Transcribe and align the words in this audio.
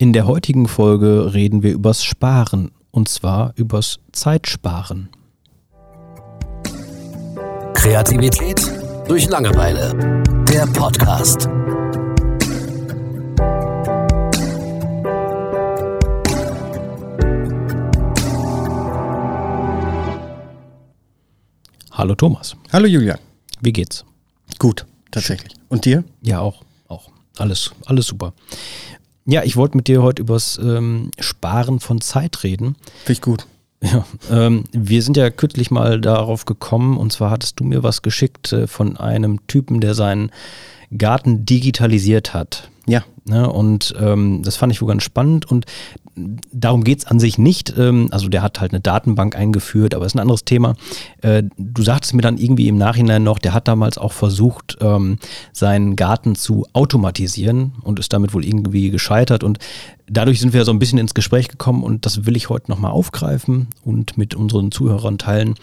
In 0.00 0.12
der 0.12 0.28
heutigen 0.28 0.68
Folge 0.68 1.34
reden 1.34 1.64
wir 1.64 1.72
übers 1.72 2.04
Sparen 2.04 2.70
und 2.92 3.08
zwar 3.08 3.52
übers 3.56 3.98
Zeitsparen. 4.12 5.08
Kreativität 7.74 8.60
durch 9.08 9.28
Langeweile. 9.28 10.22
Der 10.48 10.66
Podcast. 10.68 11.48
Hallo 21.90 22.14
Thomas, 22.14 22.54
Hallo 22.72 22.86
Julian. 22.86 23.18
wie 23.60 23.72
geht's? 23.72 24.04
Gut, 24.60 24.86
tatsächlich. 25.10 25.54
Und 25.68 25.84
dir? 25.84 26.04
Ja, 26.22 26.38
auch, 26.38 26.62
auch. 26.86 27.10
Alles, 27.38 27.72
alles 27.86 28.06
super. 28.06 28.32
Ja, 29.30 29.42
ich 29.42 29.56
wollte 29.56 29.76
mit 29.76 29.88
dir 29.88 30.02
heute 30.02 30.22
übers 30.22 30.58
ähm, 30.62 31.10
Sparen 31.20 31.80
von 31.80 32.00
Zeit 32.00 32.44
reden. 32.44 32.76
Finde 33.04 33.12
ich 33.12 33.20
gut. 33.20 33.46
Ja, 33.82 34.06
ähm, 34.30 34.64
wir 34.72 35.02
sind 35.02 35.18
ja 35.18 35.28
kürzlich 35.28 35.70
mal 35.70 36.00
darauf 36.00 36.46
gekommen, 36.46 36.96
und 36.96 37.12
zwar 37.12 37.30
hattest 37.30 37.60
du 37.60 37.64
mir 37.64 37.82
was 37.82 38.00
geschickt 38.00 38.52
äh, 38.54 38.66
von 38.66 38.96
einem 38.96 39.46
Typen, 39.46 39.82
der 39.82 39.94
seinen 39.94 40.32
Garten 40.96 41.44
digitalisiert 41.44 42.32
hat. 42.32 42.70
Ja. 42.86 43.04
Ne, 43.28 43.50
und 43.50 43.94
ähm, 44.00 44.42
das 44.42 44.56
fand 44.56 44.72
ich 44.72 44.80
wohl 44.80 44.88
ganz 44.88 45.02
spannend 45.02 45.50
und 45.50 45.66
darum 46.52 46.84
geht's 46.84 47.04
an 47.04 47.20
sich 47.20 47.38
nicht. 47.38 47.74
Ähm, 47.76 48.08
also 48.10 48.28
der 48.28 48.42
hat 48.42 48.60
halt 48.60 48.72
eine 48.72 48.80
Datenbank 48.80 49.36
eingeführt, 49.36 49.94
aber 49.94 50.06
ist 50.06 50.14
ein 50.14 50.20
anderes 50.20 50.44
Thema. 50.44 50.76
Äh, 51.22 51.44
du 51.56 51.82
sagtest 51.82 52.14
mir 52.14 52.22
dann 52.22 52.38
irgendwie 52.38 52.68
im 52.68 52.78
Nachhinein 52.78 53.22
noch, 53.22 53.38
der 53.38 53.54
hat 53.54 53.68
damals 53.68 53.98
auch 53.98 54.12
versucht, 54.12 54.78
ähm, 54.80 55.18
seinen 55.52 55.96
Garten 55.96 56.34
zu 56.34 56.66
automatisieren 56.72 57.74
und 57.82 57.98
ist 57.98 58.12
damit 58.12 58.34
wohl 58.34 58.44
irgendwie 58.44 58.90
gescheitert. 58.90 59.44
Und 59.44 59.58
dadurch 60.08 60.40
sind 60.40 60.52
wir 60.52 60.64
so 60.64 60.72
ein 60.72 60.78
bisschen 60.78 60.98
ins 60.98 61.14
Gespräch 61.14 61.48
gekommen 61.48 61.82
und 61.82 62.06
das 62.06 62.26
will 62.26 62.36
ich 62.36 62.48
heute 62.48 62.70
nochmal 62.70 62.92
aufgreifen 62.92 63.68
und 63.84 64.18
mit 64.18 64.34
unseren 64.34 64.72
Zuhörern 64.72 65.18
teilen. 65.18 65.54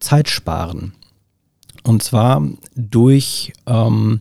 Zeit 0.00 0.28
sparen. 0.28 0.92
Und 1.86 2.02
zwar 2.02 2.42
durch, 2.74 3.52
ähm, 3.66 4.20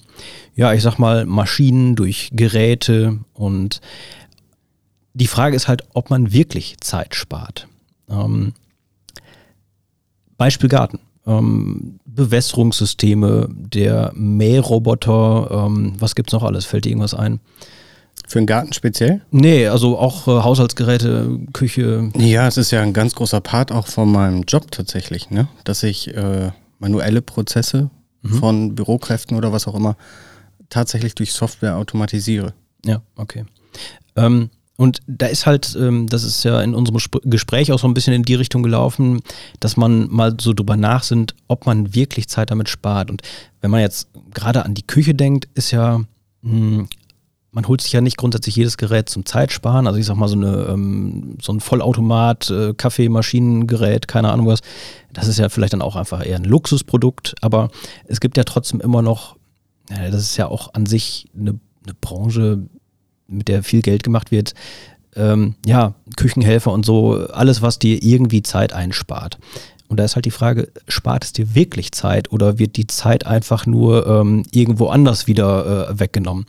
ja, 0.56 0.74
ich 0.74 0.84
sag 0.84 1.00
mal, 1.00 1.26
Maschinen, 1.26 1.96
durch 1.96 2.30
Geräte. 2.32 3.20
Und 3.34 3.82
die 5.16 5.26
Frage 5.26 5.56
ist 5.56 5.68
halt, 5.68 5.84
ob 5.94 6.12
man 6.12 6.32
wirklich 6.32 6.78
Zeit 6.80 7.16
spart. 7.16 7.68
Ähm, 8.08 8.54
Beispiel 10.38 10.70
Garten. 10.70 11.00
Ähm, 11.26 12.00
Bewässerungssysteme, 12.06 13.50
der 13.50 14.12
Mähroboter, 14.14 15.66
ähm, 15.66 15.94
was 15.98 16.14
gibt's 16.14 16.34
noch 16.34 16.44
alles? 16.44 16.66
Fällt 16.66 16.86
dir 16.86 16.90
irgendwas 16.90 17.16
ein? 17.16 17.40
Für 18.28 18.40
den 18.40 18.46
Garten 18.46 18.74
speziell? 18.74 19.22
Nee, 19.32 19.68
also 19.68 19.98
auch 19.98 20.28
äh, 20.28 20.44
Haushaltsgeräte, 20.44 21.40
Küche. 21.52 22.12
Ja, 22.16 22.48
es 22.48 22.58
ist 22.58 22.70
ja 22.70 22.84
ein 22.84 22.94
ganz 22.94 23.16
großer 23.16 23.42
Part 23.42 23.72
auch 23.72 23.88
von 23.88 24.12
meinem 24.12 24.44
Job 24.44 24.70
tatsächlich, 24.70 25.32
ne? 25.32 25.48
Dass 25.64 25.82
ich 25.82 26.16
äh, 26.16 26.52
manuelle 26.80 27.22
Prozesse 27.22 27.90
von 28.40 28.74
Bürokräften 28.74 29.38
oder 29.38 29.52
was 29.52 29.68
auch 29.68 29.76
immer 29.76 29.96
tatsächlich 30.70 31.16
durch 31.16 31.32
Software 31.32 31.78
automatisiere. 31.78 32.54
Ja, 32.84 33.02
okay. 33.16 33.46
Ähm, 34.16 34.50
und 34.78 35.00
da 35.08 35.28
ist 35.28 35.46
halt, 35.46 35.76
ähm, 35.80 36.08
das 36.08 36.24
ist 36.24 36.44
ja 36.44 36.62
in 36.62 36.76
unserem 36.76 36.98
Sp 37.00 37.24
Gespräch 37.24 37.72
auch 37.72 37.80
so 37.80 37.88
ein 37.88 37.94
bisschen 37.94 38.14
in 38.14 38.24
die 38.24 38.36
Richtung 38.36 38.62
gelaufen, 38.62 39.22
dass 39.60 39.78
man 39.78 40.12
mal 40.12 40.36
so 40.40 40.54
drüber 40.54 40.76
nachsinnt, 40.76 41.34
ob 41.48 41.66
man 41.66 41.96
wirklich 41.96 42.28
Zeit 42.28 42.52
damit 42.52 42.68
spart. 42.68 43.10
Und 43.10 43.22
wenn 43.62 43.72
man 43.72 43.82
jetzt 43.82 44.10
gerade 44.34 44.66
an 44.66 44.74
die 44.74 44.86
Küche 44.86 45.16
denkt, 45.16 45.48
ist 45.54 45.72
ja, 45.72 46.02
mh, 46.42 46.88
man 47.56 47.70
holt 47.70 47.80
sich 47.80 47.94
ja 47.94 48.02
nicht 48.02 48.18
grundsätzlich 48.18 48.58
jedes 48.58 48.76
Gerät 48.76 49.08
zum 49.08 49.26
Zeitsparen. 49.26 49.88
Also 49.88 49.98
ich 49.98 50.06
sag 50.06 50.18
mal 50.18 50.28
so, 50.28 50.36
eine, 50.36 50.68
ähm, 50.70 51.38
so 51.42 51.54
ein 51.54 51.62
Vollautomat, 51.62 52.50
äh, 52.50 52.74
Kaffeemaschinengerät, 52.74 54.10
keine 54.10 54.30
Ahnung 54.30 54.48
was. 54.48 54.60
Das 55.14 55.30
ist 55.30 55.40
ja 55.40 55.48
vielleicht 55.48 55.72
dann 55.72 55.82
auch 55.82 55.96
einfach 55.96 56.24
eher 56.24 56.36
ein 56.36 56.44
Luxusprodukt. 56.44 57.34
Aber 57.40 57.70
es 58.08 58.20
gibt 58.20 58.36
ja 58.36 58.44
trotzdem 58.44 58.82
immer 58.82 59.02
noch, 59.02 59.38
ja, 59.90 60.10
das 60.12 60.22
ist 60.24 60.36
ja 60.36 60.48
auch 60.48 60.74
an 60.74 60.86
sich 60.86 61.30
eine, 61.34 61.58
eine 61.86 61.94
Branche, 62.02 62.60
mit 63.28 63.48
der 63.48 63.64
viel 63.64 63.82
Geld 63.82 64.04
gemacht 64.04 64.32
wird. 64.32 64.54
Ähm, 65.16 65.56
ja, 65.66 65.94
Küchenhelfer 66.18 66.74
und 66.74 66.86
so, 66.86 67.26
alles, 67.32 67.62
was 67.62 67.80
dir 67.80 68.04
irgendwie 68.04 68.44
Zeit 68.44 68.74
einspart. 68.74 69.38
Und 69.88 69.98
da 69.98 70.04
ist 70.04 70.16
halt 70.16 70.26
die 70.26 70.32
Frage, 70.32 70.74
spart 70.90 71.24
es 71.24 71.32
dir 71.32 71.56
wirklich 71.56 71.94
Zeit 71.94 72.34
oder 72.34 72.60
wird 72.60 72.76
die 72.76 72.88
Zeit 72.88 73.26
einfach 73.26 73.66
nur 73.66 74.06
ähm, 74.08 74.44
irgendwo 74.52 74.88
anders 74.88 75.26
wieder 75.26 75.90
äh, 75.90 76.00
weggenommen? 76.02 76.48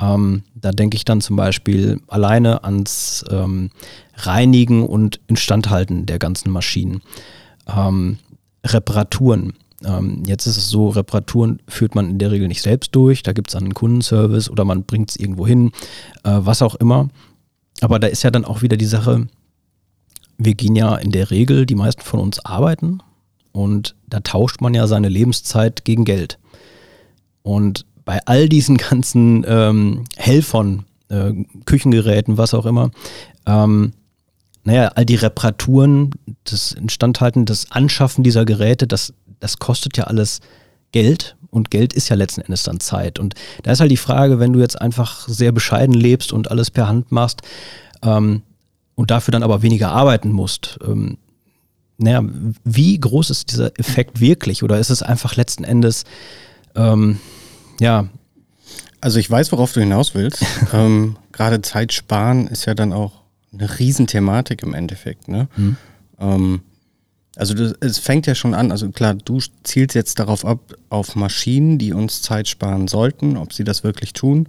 Ähm, 0.00 0.42
da 0.54 0.72
denke 0.72 0.96
ich 0.96 1.04
dann 1.04 1.20
zum 1.20 1.36
Beispiel 1.36 2.00
alleine 2.08 2.64
ans 2.64 3.24
ähm, 3.30 3.70
Reinigen 4.16 4.86
und 4.86 5.20
Instandhalten 5.26 6.06
der 6.06 6.18
ganzen 6.18 6.50
Maschinen. 6.50 7.02
Ähm, 7.66 8.18
Reparaturen. 8.64 9.54
Ähm, 9.84 10.22
jetzt 10.26 10.46
ist 10.46 10.56
es 10.56 10.68
so, 10.68 10.88
Reparaturen 10.88 11.60
führt 11.68 11.94
man 11.94 12.10
in 12.10 12.18
der 12.18 12.30
Regel 12.30 12.48
nicht 12.48 12.62
selbst 12.62 12.94
durch. 12.94 13.22
Da 13.22 13.32
gibt 13.32 13.50
es 13.50 13.56
einen 13.56 13.74
Kundenservice 13.74 14.50
oder 14.50 14.64
man 14.64 14.84
bringt 14.84 15.10
es 15.10 15.16
irgendwo 15.16 15.46
hin, 15.46 15.72
äh, 16.24 16.38
was 16.38 16.62
auch 16.62 16.74
immer. 16.76 17.08
Aber 17.80 17.98
da 17.98 18.06
ist 18.06 18.22
ja 18.22 18.30
dann 18.30 18.44
auch 18.44 18.62
wieder 18.62 18.76
die 18.76 18.84
Sache, 18.86 19.26
wir 20.38 20.54
gehen 20.54 20.76
ja 20.76 20.94
in 20.96 21.10
der 21.10 21.30
Regel, 21.30 21.66
die 21.66 21.74
meisten 21.74 22.02
von 22.02 22.20
uns 22.20 22.44
arbeiten 22.44 23.00
und 23.52 23.94
da 24.08 24.20
tauscht 24.20 24.60
man 24.60 24.74
ja 24.74 24.86
seine 24.86 25.08
Lebenszeit 25.08 25.84
gegen 25.84 26.04
Geld. 26.04 26.38
Und 27.42 27.84
bei 28.04 28.20
all 28.26 28.48
diesen 28.48 28.76
ganzen 28.76 29.44
ähm, 29.46 30.04
Helfern, 30.16 30.84
äh, 31.08 31.32
Küchengeräten, 31.64 32.38
was 32.38 32.54
auch 32.54 32.66
immer, 32.66 32.90
ähm, 33.46 33.92
naja, 34.64 34.92
all 34.94 35.04
die 35.04 35.16
Reparaturen, 35.16 36.10
das 36.44 36.72
Instandhalten, 36.72 37.44
das 37.44 37.70
Anschaffen 37.70 38.24
dieser 38.24 38.44
Geräte, 38.44 38.86
das, 38.86 39.12
das 39.40 39.58
kostet 39.58 39.96
ja 39.96 40.04
alles 40.04 40.40
Geld 40.92 41.36
und 41.50 41.70
Geld 41.70 41.92
ist 41.92 42.08
ja 42.08 42.16
letzten 42.16 42.40
Endes 42.40 42.62
dann 42.62 42.80
Zeit. 42.80 43.18
Und 43.18 43.34
da 43.62 43.72
ist 43.72 43.80
halt 43.80 43.90
die 43.90 43.96
Frage, 43.96 44.40
wenn 44.40 44.52
du 44.52 44.60
jetzt 44.60 44.80
einfach 44.80 45.28
sehr 45.28 45.52
bescheiden 45.52 45.94
lebst 45.94 46.32
und 46.32 46.50
alles 46.50 46.70
per 46.70 46.88
Hand 46.88 47.12
machst 47.12 47.42
ähm, 48.02 48.42
und 48.94 49.10
dafür 49.10 49.32
dann 49.32 49.42
aber 49.42 49.62
weniger 49.62 49.92
arbeiten 49.92 50.32
musst, 50.32 50.78
ähm, 50.84 51.18
naja, 51.96 52.22
wie 52.64 52.98
groß 52.98 53.30
ist 53.30 53.52
dieser 53.52 53.78
Effekt 53.78 54.20
wirklich? 54.20 54.62
Oder 54.64 54.78
ist 54.78 54.90
es 54.90 55.02
einfach 55.02 55.36
letzten 55.36 55.62
Endes, 55.62 56.04
ähm, 56.74 57.20
ja, 57.80 58.08
Also 59.00 59.18
ich 59.18 59.30
weiß, 59.30 59.52
worauf 59.52 59.72
du 59.72 59.80
hinaus 59.80 60.14
willst. 60.14 60.44
ähm, 60.72 61.16
Gerade 61.32 61.60
Zeit 61.62 61.92
sparen 61.92 62.46
ist 62.46 62.64
ja 62.64 62.74
dann 62.74 62.92
auch 62.92 63.22
eine 63.52 63.78
Riesenthematik 63.78 64.62
im 64.62 64.74
Endeffekt. 64.74 65.28
Ne? 65.28 65.48
Mhm. 65.56 65.76
Ähm, 66.18 66.60
also 67.36 67.54
das, 67.54 67.74
es 67.80 67.98
fängt 67.98 68.26
ja 68.26 68.34
schon 68.34 68.54
an, 68.54 68.70
also 68.70 68.90
klar, 68.90 69.14
du 69.14 69.40
zielst 69.64 69.94
jetzt 69.94 70.18
darauf 70.18 70.44
ab, 70.44 70.74
auf 70.88 71.16
Maschinen, 71.16 71.78
die 71.78 71.92
uns 71.92 72.22
Zeit 72.22 72.48
sparen 72.48 72.86
sollten, 72.86 73.36
ob 73.36 73.52
sie 73.52 73.64
das 73.64 73.82
wirklich 73.82 74.12
tun. 74.12 74.48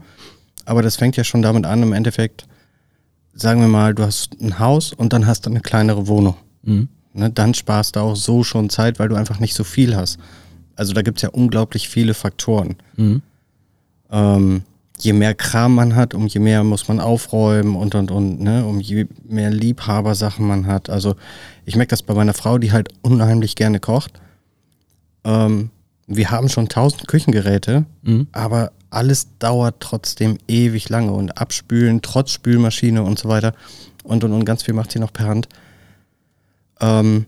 Aber 0.66 0.81
das 0.81 0.96
fängt 0.96 1.18
ja 1.18 1.24
schon 1.24 1.42
damit 1.42 1.66
an, 1.66 1.84
im 1.84 1.94
Endeffekt, 1.94 2.47
sagen 3.34 3.62
wir 3.62 3.68
mal, 3.68 3.94
du 3.94 4.03
hast 4.03 4.40
ein 4.40 4.59
Haus 4.59 4.94
und 4.94 5.13
dann 5.13 5.25
hast 5.25 5.46
du 5.46 5.50
eine 5.50 5.62
kleinere 5.62 6.07
Wohnung. 6.07 6.38
mhm. 6.63 6.90
Ne? 7.13 7.30
Dann 7.31 7.53
sparst 7.53 7.96
du 7.96 8.02
auch 8.02 8.16
so 8.16 8.44
schon 8.44 8.69
Zeit, 8.69 9.00
weil 9.00 9.07
du 9.07 9.16
einfach 9.16 9.40
nicht 9.40 9.56
so 9.56 9.63
viel 9.63 9.96
hast. 9.96 10.19
Also 10.75 10.94
da 10.94 11.02
gibt 11.02 11.18
es 11.18 11.22
ja 11.24 11.30
unglaublich 11.30 11.90
viele 11.90 12.13
Faktoren. 12.13 12.75
Mhm. 12.97 13.22
Ähm, 14.12 14.63
je 15.00 15.13
mehr 15.13 15.34
Kram 15.36 15.75
man 15.75 15.96
hat, 15.96 16.13
um 16.13 16.28
je 16.28 16.40
mehr 16.40 16.63
muss 16.63 16.88
man 16.88 17.00
aufräumen 17.00 17.75
und 17.75 17.96
und 17.96 18.12
und, 18.12 18.40
ne, 18.41 18.66
um 18.66 18.80
je 18.80 19.08
mehr 19.28 19.50
Liebhabersachen 19.52 20.46
man 20.46 20.68
hat. 20.68 20.90
Also 20.90 21.16
ich 21.66 21.75
merke 21.75 21.90
das 21.90 22.03
bei 22.03 22.13
meiner 22.13 22.34
Frau, 22.34 22.58
die 22.58 22.72
halt 22.72 22.90
unheimlich 23.02 23.56
gerne 23.56 23.80
kocht. 23.80 24.13
Ähm, 25.24 25.69
wir 26.08 26.30
haben 26.30 26.50
schon 26.50 26.69
tausend 26.69 27.07
Küchengeräte, 27.07 27.86
Mhm. 28.03 28.28
aber 28.31 28.72
alles 28.92 29.28
dauert 29.40 29.75
trotzdem 29.80 30.38
ewig 30.47 30.88
lange 30.90 31.12
und 31.12 31.38
abspülen, 31.38 32.02
trotz 32.02 32.31
Spülmaschine 32.31 33.04
und 33.04 33.19
so 33.19 33.27
weiter 33.27 33.54
und 34.04 34.24
und 34.24 34.31
und 34.31 34.45
ganz 34.45 34.63
viel 34.63 34.74
macht 34.75 34.92
sie 34.92 35.00
noch 35.00 35.12
per 35.12 35.27
Hand. 35.27 35.50
Ähm, 36.80 37.25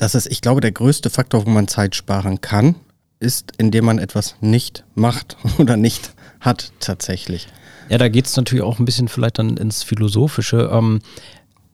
das 0.00 0.14
ist, 0.14 0.26
ich 0.28 0.40
glaube, 0.40 0.62
der 0.62 0.72
größte 0.72 1.10
Faktor, 1.10 1.44
wo 1.44 1.50
man 1.50 1.68
Zeit 1.68 1.94
sparen 1.94 2.40
kann, 2.40 2.74
ist, 3.18 3.52
indem 3.58 3.84
man 3.84 3.98
etwas 3.98 4.34
nicht 4.40 4.82
macht 4.94 5.36
oder 5.58 5.76
nicht 5.76 6.14
hat 6.40 6.72
tatsächlich. 6.80 7.48
Ja, 7.90 7.98
da 7.98 8.08
geht 8.08 8.26
es 8.26 8.34
natürlich 8.34 8.64
auch 8.64 8.78
ein 8.78 8.86
bisschen 8.86 9.08
vielleicht 9.08 9.38
dann 9.38 9.58
ins 9.58 9.82
Philosophische. 9.82 10.70
Ähm, 10.72 11.00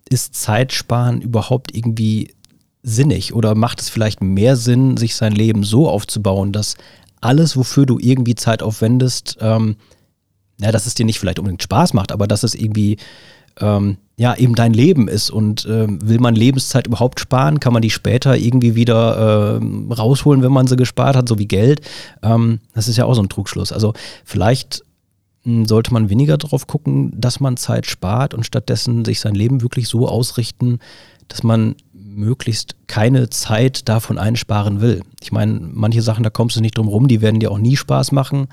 ist 0.09 0.35
Zeitsparen 0.35 1.21
überhaupt 1.21 1.73
irgendwie 1.77 2.35
sinnig 2.83 3.33
oder 3.33 3.55
macht 3.55 3.81
es 3.81 3.91
vielleicht 3.91 4.23
mehr 4.23 4.57
Sinn, 4.57 4.97
sich 4.97 5.15
sein 5.15 5.33
Leben 5.33 5.63
so 5.63 5.89
aufzubauen, 5.89 6.53
dass 6.53 6.77
alles, 7.21 7.57
wofür 7.57 7.87
du 7.87 7.99
irgendwie 8.01 8.35
Zeit 8.35 8.61
aufwendest, 8.61 9.39
ähm, 9.41 9.77
ja, 10.61 10.73
dass 10.73 10.87
es 10.87 10.95
dir 10.95 11.07
nicht 11.07 11.21
vielleicht 11.21 11.39
unbedingt 11.39 11.63
Spaß 11.63 11.93
macht, 11.95 12.11
aber 12.11 12.27
dass 12.27 12.43
es 12.43 12.57
irgendwie 12.57 12.97
ähm, 13.61 13.99
ja 14.17 14.35
eben 14.35 14.55
dein 14.55 14.73
Leben 14.73 15.09
ist 15.09 15.31
und 15.31 15.67
ähm, 15.69 15.99
will 16.03 16.19
man 16.19 16.35
Lebenszeit 16.35 16.87
überhaupt 16.87 17.21
sparen, 17.21 17.61
kann 17.61 17.73
man 17.73 17.83
die 17.83 17.91
später 17.91 18.37
irgendwie 18.37 18.75
wieder 18.75 19.59
ähm, 19.61 19.93
rausholen, 19.93 20.43
wenn 20.43 20.53
man 20.53 20.67
sie 20.67 20.77
gespart 20.77 21.17
hat, 21.17 21.29
so 21.29 21.39
wie 21.39 21.47
Geld. 21.47 21.83
Ähm, 22.23 22.61
das 22.75 22.89
ist 22.89 22.97
ja 22.97 23.05
auch 23.05 23.15
so 23.15 23.23
ein 23.23 23.29
Trugschluss. 23.29 23.73
Also 23.73 23.93
vielleicht 24.25 24.83
sollte 25.45 25.93
man 25.93 26.11
weniger 26.11 26.39
darauf 26.39 26.67
gucken, 26.67 27.13
dass 27.15 27.39
man 27.39 27.57
Zeit 27.57 27.87
spart 27.87 28.35
und 28.35 28.45
stattdessen 28.45 29.05
sich 29.05 29.21
sein 29.21 29.37
Leben 29.37 29.63
wirklich 29.63 29.87
so 29.87 30.09
ausrichten, 30.09 30.81
dass 31.29 31.45
man 31.45 31.77
möglichst 32.17 32.77
keine 32.87 33.31
Zeit 33.31 33.89
davon 33.89 34.19
einsparen 34.19 34.81
will. 34.81 35.03
Ich 35.23 35.33
meine, 35.33 35.61
manche 35.61 36.03
Sachen, 36.03 36.25
da 36.25 36.31
kommst 36.31 36.57
du 36.57 36.61
nicht 36.61 36.77
drum 36.77 36.89
rum, 36.89 37.09
die 37.09 37.21
werden 37.21 37.41
dir 37.41 37.51
auch 37.51 37.59
nie 37.59 37.77
Spaß 37.77 38.13
machen. 38.13 38.49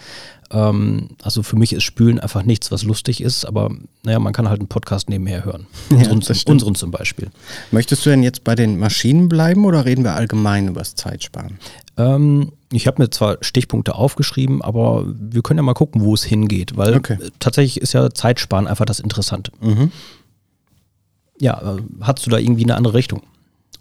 Ähm, 0.52 1.10
also 1.22 1.42
für 1.44 1.56
mich 1.56 1.74
ist 1.74 1.84
Spülen 1.84 2.20
einfach 2.20 2.44
nichts, 2.44 2.72
was 2.72 2.84
lustig 2.84 3.22
ist, 3.22 3.46
aber 3.46 3.72
naja, 4.04 4.20
man 4.20 4.34
kann 4.34 4.50
halt 4.50 4.60
einen 4.60 4.68
Podcast 4.70 5.10
nebenher 5.10 5.46
hören. 5.46 5.66
Ja, 5.90 6.12
unseren, 6.12 6.36
zum, 6.36 6.52
unseren 6.52 6.76
zum 6.76 6.92
Beispiel. 6.92 7.30
Möchtest 7.72 8.06
du 8.06 8.10
denn 8.10 8.22
jetzt 8.24 8.44
bei 8.44 8.56
den 8.56 8.78
Maschinen 8.78 9.30
bleiben 9.30 9.66
oder 9.66 9.86
reden 9.86 10.04
wir 10.04 10.14
allgemein 10.14 10.68
über 10.68 10.82
das 10.82 10.96
Zeitsparen? 10.96 11.58
Ähm, 11.98 12.52
ich 12.72 12.88
habe 12.88 13.02
mir 13.02 13.10
zwar 13.10 13.38
Stichpunkte 13.42 13.96
aufgeschrieben, 13.96 14.62
aber 14.62 15.06
wir 15.08 15.42
können 15.42 15.60
ja 15.60 15.64
mal 15.64 15.74
gucken, 15.74 16.02
wo 16.02 16.14
es 16.14 16.24
hingeht, 16.24 16.76
weil 16.76 16.96
Okay. 16.96 17.18
tatsächlich 17.40 17.82
ist 17.82 17.94
ja 17.94 18.10
Zeitsparen 18.12 18.68
einfach 18.68 18.86
das 18.86 19.00
Interessante. 19.00 19.52
Mhm. 19.62 19.92
Ja, 21.40 21.76
äh, 21.76 21.82
hast 22.02 22.26
du 22.26 22.30
da 22.30 22.38
irgendwie 22.38 22.64
eine 22.64 22.76
andere 22.76 22.94
Richtung? 22.94 23.22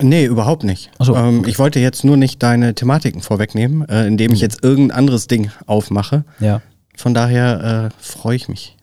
Nee, 0.02 0.26
überhaupt 0.26 0.64
nicht. 0.64 0.90
So, 0.98 1.14
ähm. 1.14 1.44
Ich 1.46 1.58
wollte 1.58 1.80
jetzt 1.80 2.04
nur 2.04 2.16
nicht 2.16 2.42
deine 2.42 2.74
Thematiken 2.74 3.22
vorwegnehmen, 3.22 3.88
äh, 3.88 4.06
indem 4.06 4.32
ich 4.32 4.40
jetzt 4.40 4.62
irgendein 4.62 4.96
anderes 4.96 5.26
Ding 5.26 5.50
aufmache. 5.66 6.24
Ja. 6.40 6.60
Von 6.96 7.14
daher 7.14 7.90
äh, 7.90 8.02
freue 8.02 8.36
ich 8.36 8.48
mich. 8.48 8.76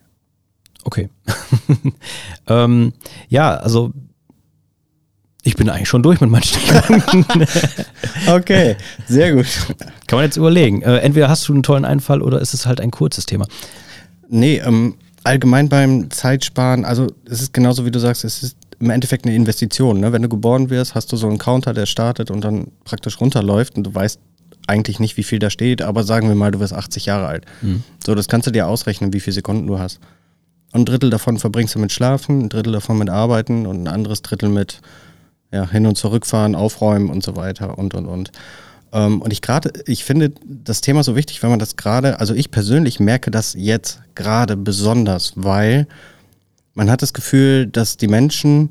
Okay. 0.84 1.10
ähm, 2.48 2.92
ja, 3.28 3.54
also 3.54 3.92
ich 5.42 5.56
bin 5.56 5.68
eigentlich 5.70 5.88
schon 5.88 6.02
durch 6.02 6.20
mit 6.20 6.30
meinen 6.30 6.42
Stichpunkten. 6.42 7.24
Okay, 8.28 8.76
sehr 9.08 9.34
gut. 9.34 9.46
Kann 10.06 10.18
man 10.18 10.24
jetzt 10.24 10.36
überlegen. 10.36 10.82
Äh, 10.82 10.98
entweder 10.98 11.28
hast 11.28 11.48
du 11.48 11.54
einen 11.54 11.62
tollen 11.62 11.84
Einfall 11.84 12.22
oder 12.22 12.40
ist 12.40 12.54
es 12.54 12.66
halt 12.66 12.80
ein 12.80 12.90
kurzes 12.90 13.26
Thema. 13.26 13.46
Nee, 14.28 14.58
ähm, 14.58 14.96
allgemein 15.24 15.68
beim 15.68 16.10
Zeitsparen, 16.10 16.84
also 16.84 17.08
es 17.24 17.40
ist 17.40 17.52
genauso 17.52 17.86
wie 17.86 17.90
du 17.90 17.98
sagst, 17.98 18.24
es 18.24 18.42
ist 18.42 18.56
im 18.80 18.90
Endeffekt 18.90 19.26
eine 19.26 19.34
Investition. 19.34 20.00
Ne? 20.00 20.12
Wenn 20.12 20.22
du 20.22 20.28
geboren 20.28 20.70
wirst, 20.70 20.94
hast 20.94 21.12
du 21.12 21.16
so 21.16 21.28
einen 21.28 21.38
Counter, 21.38 21.74
der 21.74 21.86
startet 21.86 22.30
und 22.30 22.42
dann 22.42 22.68
praktisch 22.84 23.20
runterläuft 23.20 23.76
und 23.76 23.84
du 23.84 23.94
weißt 23.94 24.18
eigentlich 24.66 25.00
nicht, 25.00 25.16
wie 25.16 25.22
viel 25.22 25.38
da 25.38 25.50
steht, 25.50 25.82
aber 25.82 26.04
sagen 26.04 26.28
wir 26.28 26.34
mal, 26.34 26.50
du 26.50 26.60
wirst 26.60 26.72
80 26.72 27.06
Jahre 27.06 27.26
alt. 27.26 27.46
So, 28.04 28.14
das 28.14 28.28
kannst 28.28 28.46
du 28.46 28.50
dir 28.50 28.66
ausrechnen, 28.66 29.12
wie 29.12 29.20
viele 29.20 29.34
Sekunden 29.34 29.66
du 29.66 29.78
hast. 29.78 30.00
Und 30.72 30.82
ein 30.82 30.84
Drittel 30.86 31.10
davon 31.10 31.38
verbringst 31.38 31.74
du 31.74 31.78
mit 31.78 31.92
Schlafen, 31.92 32.42
ein 32.42 32.48
Drittel 32.48 32.72
davon 32.72 32.98
mit 32.98 33.10
Arbeiten 33.10 33.66
und 33.66 33.82
ein 33.82 33.88
anderes 33.88 34.22
Drittel 34.22 34.48
mit 34.48 34.80
ja, 35.52 35.68
hin 35.68 35.86
und 35.86 35.96
zurückfahren, 35.96 36.54
aufräumen 36.54 37.10
und 37.10 37.24
so 37.24 37.36
weiter 37.36 37.76
und 37.76 37.94
und 37.94 38.06
und. 38.06 38.30
Ähm, 38.92 39.20
und 39.20 39.32
ich 39.32 39.42
gerade, 39.42 39.72
ich 39.86 40.04
finde 40.04 40.32
das 40.44 40.80
Thema 40.80 41.02
so 41.02 41.16
wichtig, 41.16 41.42
wenn 41.42 41.50
man 41.50 41.58
das 41.58 41.76
gerade, 41.76 42.20
also 42.20 42.34
ich 42.34 42.50
persönlich 42.50 43.00
merke 43.00 43.30
das 43.30 43.54
jetzt 43.58 44.00
gerade 44.14 44.56
besonders, 44.56 45.32
weil 45.36 45.86
man 46.74 46.90
hat 46.90 47.02
das 47.02 47.12
Gefühl, 47.12 47.66
dass 47.66 47.96
die 47.96 48.08
Menschen 48.08 48.70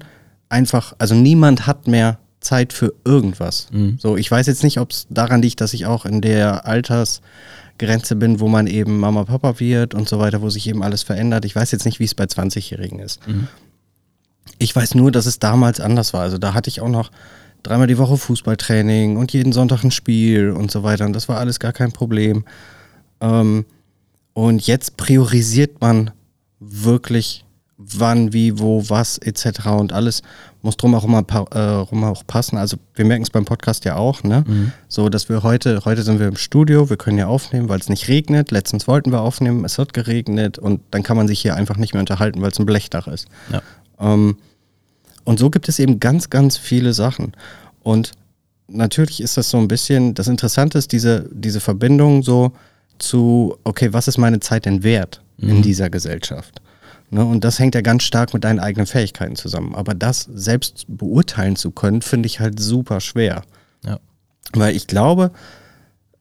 einfach, 0.49 0.93
also 0.97 1.15
niemand 1.15 1.67
hat 1.67 1.87
mehr 1.87 2.17
Zeit 2.39 2.71
für 2.73 2.93
irgendwas. 3.05 3.67
So, 3.99 4.15
ich 4.17 4.29
weiß 4.31 4.47
jetzt 4.47 4.63
nicht, 4.63 4.79
ob 4.79 4.91
es 4.91 5.07
daran 5.09 5.41
liegt, 5.41 5.61
dass 5.61 5.73
ich 5.73 5.85
auch 5.85 6.05
in 6.05 6.21
der 6.21 6.65
Altersgrenze 6.65 8.15
bin, 8.15 8.39
wo 8.39 8.47
man 8.47 8.65
eben 8.67 8.99
Mama, 8.99 9.25
Papa 9.25 9.59
wird 9.59 9.93
und 9.93 10.07
so 10.07 10.19
weiter, 10.19 10.41
wo 10.41 10.49
sich 10.49 10.67
eben 10.67 10.81
alles 10.81 11.03
verändert. 11.03 11.43
Ich 11.45 11.55
weiß 11.55 11.71
jetzt 11.71 11.85
nicht, 11.85 11.99
wie 11.99 12.05
es 12.05 12.15
bei 12.15 12.23
20-Jährigen 12.23 12.99
ist. 12.99 13.19
Ich 14.57 14.75
weiß 14.75 14.95
nur, 14.95 15.11
dass 15.11 15.25
es 15.25 15.39
damals 15.39 15.79
anders 15.79 16.13
war. 16.13 16.21
Also 16.21 16.37
da 16.37 16.53
hatte 16.53 16.69
ich 16.69 16.81
auch 16.81 16.89
noch 16.89 17.11
dreimal 17.61 17.87
die 17.87 17.97
Woche 17.97 18.17
Fußballtraining 18.17 19.17
und 19.17 19.33
jeden 19.33 19.51
Sonntag 19.51 19.83
ein 19.83 19.91
Spiel 19.91 20.51
und 20.51 20.71
so 20.71 20.83
weiter. 20.83 21.05
Und 21.05 21.13
das 21.13 21.27
war 21.27 21.37
alles 21.37 21.59
gar 21.59 21.73
kein 21.73 21.91
Problem. 21.91 22.45
Ähm, 23.19 23.65
und 24.33 24.65
jetzt 24.65 24.95
priorisiert 24.95 25.81
man 25.81 26.11
wirklich 26.59 27.45
wann, 27.79 28.33
wie, 28.33 28.59
wo, 28.59 28.83
was 28.89 29.17
etc. 29.17 29.67
Und 29.67 29.93
alles 29.93 30.21
muss 30.61 30.75
drum 30.75 30.93
auch 30.93 31.05
immer 31.05 31.23
äh, 31.51 31.59
rum 31.59 32.03
auch 32.03 32.27
passen. 32.27 32.57
Also 32.57 32.77
wir 32.93 33.05
merken 33.05 33.23
es 33.23 33.29
beim 33.29 33.45
Podcast 33.45 33.85
ja 33.85 33.95
auch, 33.95 34.23
ne? 34.23 34.43
So, 34.89 35.07
dass 35.07 35.29
wir 35.29 35.43
heute, 35.43 35.85
heute 35.85 36.03
sind 36.03 36.19
wir 36.19 36.27
im 36.27 36.35
Studio, 36.35 36.89
wir 36.89 36.97
können 36.97 37.17
ja 37.17 37.27
aufnehmen, 37.27 37.69
weil 37.69 37.79
es 37.79 37.87
nicht 37.87 38.09
regnet. 38.09 38.51
Letztens 38.51 38.87
wollten 38.87 39.11
wir 39.11 39.21
aufnehmen, 39.21 39.63
es 39.63 39.77
hat 39.77 39.93
geregnet 39.93 40.59
und 40.59 40.81
dann 40.91 41.03
kann 41.03 41.15
man 41.15 41.27
sich 41.27 41.39
hier 41.39 41.55
einfach 41.55 41.77
nicht 41.77 41.93
mehr 41.93 42.01
unterhalten, 42.01 42.41
weil 42.41 42.51
es 42.51 42.59
ein 42.59 42.65
Blechdach 42.65 43.07
ist. 43.07 43.27
Ja. 43.51 43.61
Ähm, 43.99 44.35
und 45.23 45.39
so 45.39 45.49
gibt 45.49 45.69
es 45.69 45.79
eben 45.79 45.99
ganz, 46.01 46.29
ganz 46.29 46.57
viele 46.57 46.93
Sachen. 46.93 47.31
Und 47.81 48.11
natürlich 48.67 49.21
ist 49.21 49.37
das 49.37 49.49
so 49.49 49.57
ein 49.57 49.69
bisschen, 49.69 50.13
das 50.15 50.27
Interessante 50.27 50.77
ist 50.77 50.91
diese, 50.91 51.29
diese 51.31 51.61
Verbindung 51.61 52.23
so 52.23 52.51
zu, 52.97 53.57
okay, 53.63 53.93
was 53.93 54.09
ist 54.09 54.17
meine 54.17 54.41
Zeit 54.41 54.65
denn 54.65 54.83
wert 54.83 55.21
in 55.37 55.61
dieser 55.61 55.89
Gesellschaft? 55.89 56.61
Ne, 57.11 57.25
und 57.25 57.43
das 57.43 57.57
hängt 57.57 57.73
ja 57.73 57.81
ganz 57.81 58.03
stark 58.03 58.33
mit 58.33 58.43
deinen 58.43 58.59
eigenen 58.59 58.85
Fähigkeiten 58.85 59.35
zusammen. 59.35 59.73
Aber 59.73 59.95
das 59.95 60.27
selbst 60.31 60.85
beurteilen 60.87 61.55
zu 61.55 61.71
können, 61.71 62.01
finde 62.01 62.27
ich 62.27 62.39
halt 62.39 62.59
super 62.59 63.01
schwer. 63.01 63.41
Ja. 63.83 63.99
Weil 64.53 64.75
ich 64.75 64.85
glaube, 64.85 65.31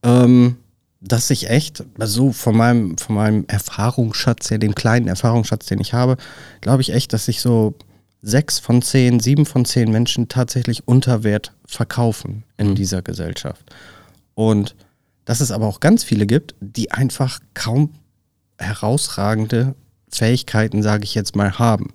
ähm, 0.01 0.57
dass 0.99 1.29
ich 1.29 1.49
echt, 1.49 1.83
also 1.99 2.31
von 2.31 2.57
meinem, 2.57 2.97
von 2.97 3.15
meinem 3.15 3.45
Erfahrungsschatz, 3.47 4.49
ja, 4.49 4.57
dem 4.57 4.73
kleinen 4.73 5.07
Erfahrungsschatz, 5.07 5.67
den 5.67 5.79
ich 5.79 5.93
habe, 5.93 6.17
glaube 6.61 6.81
ich 6.81 6.91
echt, 6.91 7.13
dass 7.13 7.25
sich 7.25 7.41
so 7.41 7.75
sechs 8.21 8.59
von 8.59 8.81
zehn, 8.81 9.19
sieben 9.19 9.45
von 9.45 9.65
zehn 9.65 9.91
Menschen 9.91 10.27
tatsächlich 10.27 10.87
unter 10.87 11.23
Wert 11.23 11.53
verkaufen 11.65 12.43
in 12.57 12.75
dieser 12.75 13.01
Gesellschaft. 13.01 13.73
Und 14.33 14.75
dass 15.25 15.39
es 15.39 15.51
aber 15.51 15.67
auch 15.67 15.79
ganz 15.79 16.03
viele 16.03 16.25
gibt, 16.25 16.55
die 16.59 16.91
einfach 16.91 17.39
kaum 17.53 17.93
herausragende 18.57 19.75
Fähigkeiten, 20.09 20.81
sage 20.83 21.03
ich 21.03 21.15
jetzt 21.15 21.35
mal, 21.35 21.59
haben. 21.59 21.93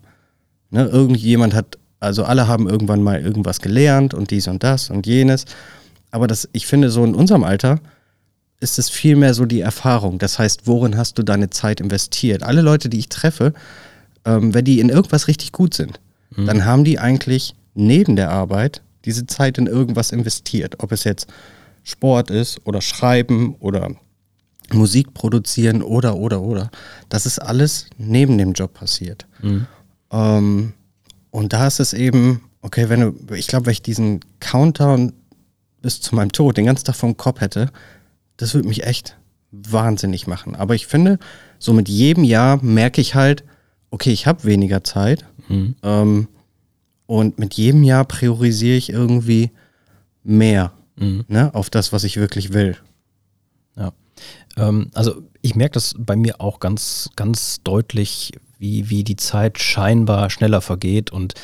Ne, 0.70 0.87
irgendjemand 0.87 1.55
hat, 1.55 1.78
also 2.00 2.25
alle 2.25 2.49
haben 2.49 2.69
irgendwann 2.69 3.02
mal 3.02 3.20
irgendwas 3.20 3.61
gelernt 3.61 4.14
und 4.14 4.31
dies 4.31 4.49
und 4.49 4.62
das 4.62 4.90
und 4.90 5.06
jenes. 5.06 5.44
Aber 6.11 6.26
das, 6.26 6.49
ich 6.52 6.66
finde, 6.66 6.90
so 6.90 7.05
in 7.05 7.14
unserem 7.14 7.44
Alter 7.44 7.81
ist 8.61 8.78
es 8.78 8.88
vielmehr 8.88 9.34
so 9.34 9.46
die 9.46 9.61
Erfahrung. 9.61 10.19
Das 10.19 10.38
heißt, 10.38 10.66
worin 10.66 10.96
hast 10.96 11.19
du 11.19 11.22
deine 11.22 11.50
Zeit 11.50 11.81
investiert? 11.81 12.43
Alle 12.43 12.62
Leute, 12.62 12.88
die 12.88 12.99
ich 12.99 13.08
treffe, 13.08 13.52
ähm, 14.25 14.55
wenn 14.55 14.64
die 14.64 14.81
in 14.81 14.88
irgendwas 14.88 15.28
richtig 15.28 15.52
gut 15.52 15.75
sind, 15.75 16.00
dann 16.37 16.64
haben 16.64 16.82
die 16.82 16.99
eigentlich 16.99 17.55
neben 17.75 18.17
der 18.17 18.31
Arbeit 18.31 18.82
diese 19.05 19.26
Zeit 19.26 19.58
in 19.58 19.67
irgendwas 19.67 20.10
investiert. 20.10 20.76
Ob 20.82 20.93
es 20.93 21.05
jetzt 21.05 21.28
Sport 21.84 22.31
ist 22.31 22.60
oder 22.64 22.81
Schreiben 22.81 23.55
oder 23.60 23.90
Musik 24.72 25.14
produzieren 25.14 25.82
oder, 25.82 26.16
oder, 26.16 26.43
oder. 26.43 26.70
Das 27.08 27.26
ist 27.26 27.38
alles 27.38 27.87
neben 27.99 28.38
dem 28.38 28.52
Job 28.52 28.75
passiert. 28.75 29.26
Ähm, 30.10 30.72
und 31.31 31.53
da 31.53 31.67
ist 31.67 31.81
es 31.81 31.93
eben, 31.93 32.43
okay, 32.62 32.89
wenn 32.89 33.00
du, 33.00 33.34
ich 33.34 33.46
glaube, 33.46 33.67
wenn 33.67 33.72
ich 33.72 33.82
diesen 33.82 34.20
Countdown 34.41 35.12
bis 35.82 36.00
zu 36.00 36.15
meinem 36.15 36.32
Tod 36.32 36.56
den 36.56 36.67
ganzen 36.67 36.86
Tag 36.86 36.96
vom 36.96 37.17
Kopf 37.17 37.41
hätte, 37.41 37.70
das 38.36 38.55
würde 38.55 38.69
mich 38.69 38.84
echt 38.84 39.17
wahnsinnig 39.50 40.27
machen. 40.27 40.55
Aber 40.55 40.74
ich 40.74 40.86
finde, 40.86 41.19
so 41.58 41.72
mit 41.72 41.89
jedem 41.89 42.24
Jahr 42.24 42.62
merke 42.62 43.00
ich 43.00 43.15
halt, 43.15 43.44
okay, 43.91 44.10
ich 44.10 44.27
habe 44.27 44.44
weniger 44.44 44.82
Zeit. 44.82 45.24
Ähm, 45.82 46.29
und 47.06 47.39
mit 47.39 47.55
jedem 47.55 47.82
Jahr 47.82 48.05
priorisiere 48.05 48.77
ich 48.77 48.91
irgendwie 48.91 49.50
mehr 50.22 50.72
ne, 51.29 51.55
auf 51.55 51.70
das, 51.70 51.93
was 51.93 52.05
ich 52.05 52.17
wirklich 52.17 52.53
will. 52.53 52.77
Ja. 53.77 53.93
Ähm, 54.56 54.91
also 54.94 55.23
ich 55.43 55.55
merke 55.55 55.75
das 55.75 55.94
bei 55.99 56.17
mir 56.17 56.41
auch 56.41 56.61
ganz, 56.61 57.11
ganz 57.17 57.63
deutlich, 57.63 58.32
wie, 58.58 58.89
wie 58.89 59.05
die 59.05 59.17
Zeit 59.17 59.58
scheinbar 59.58 60.31
schneller 60.31 60.61
vergeht 60.61 61.11
und 61.11 61.34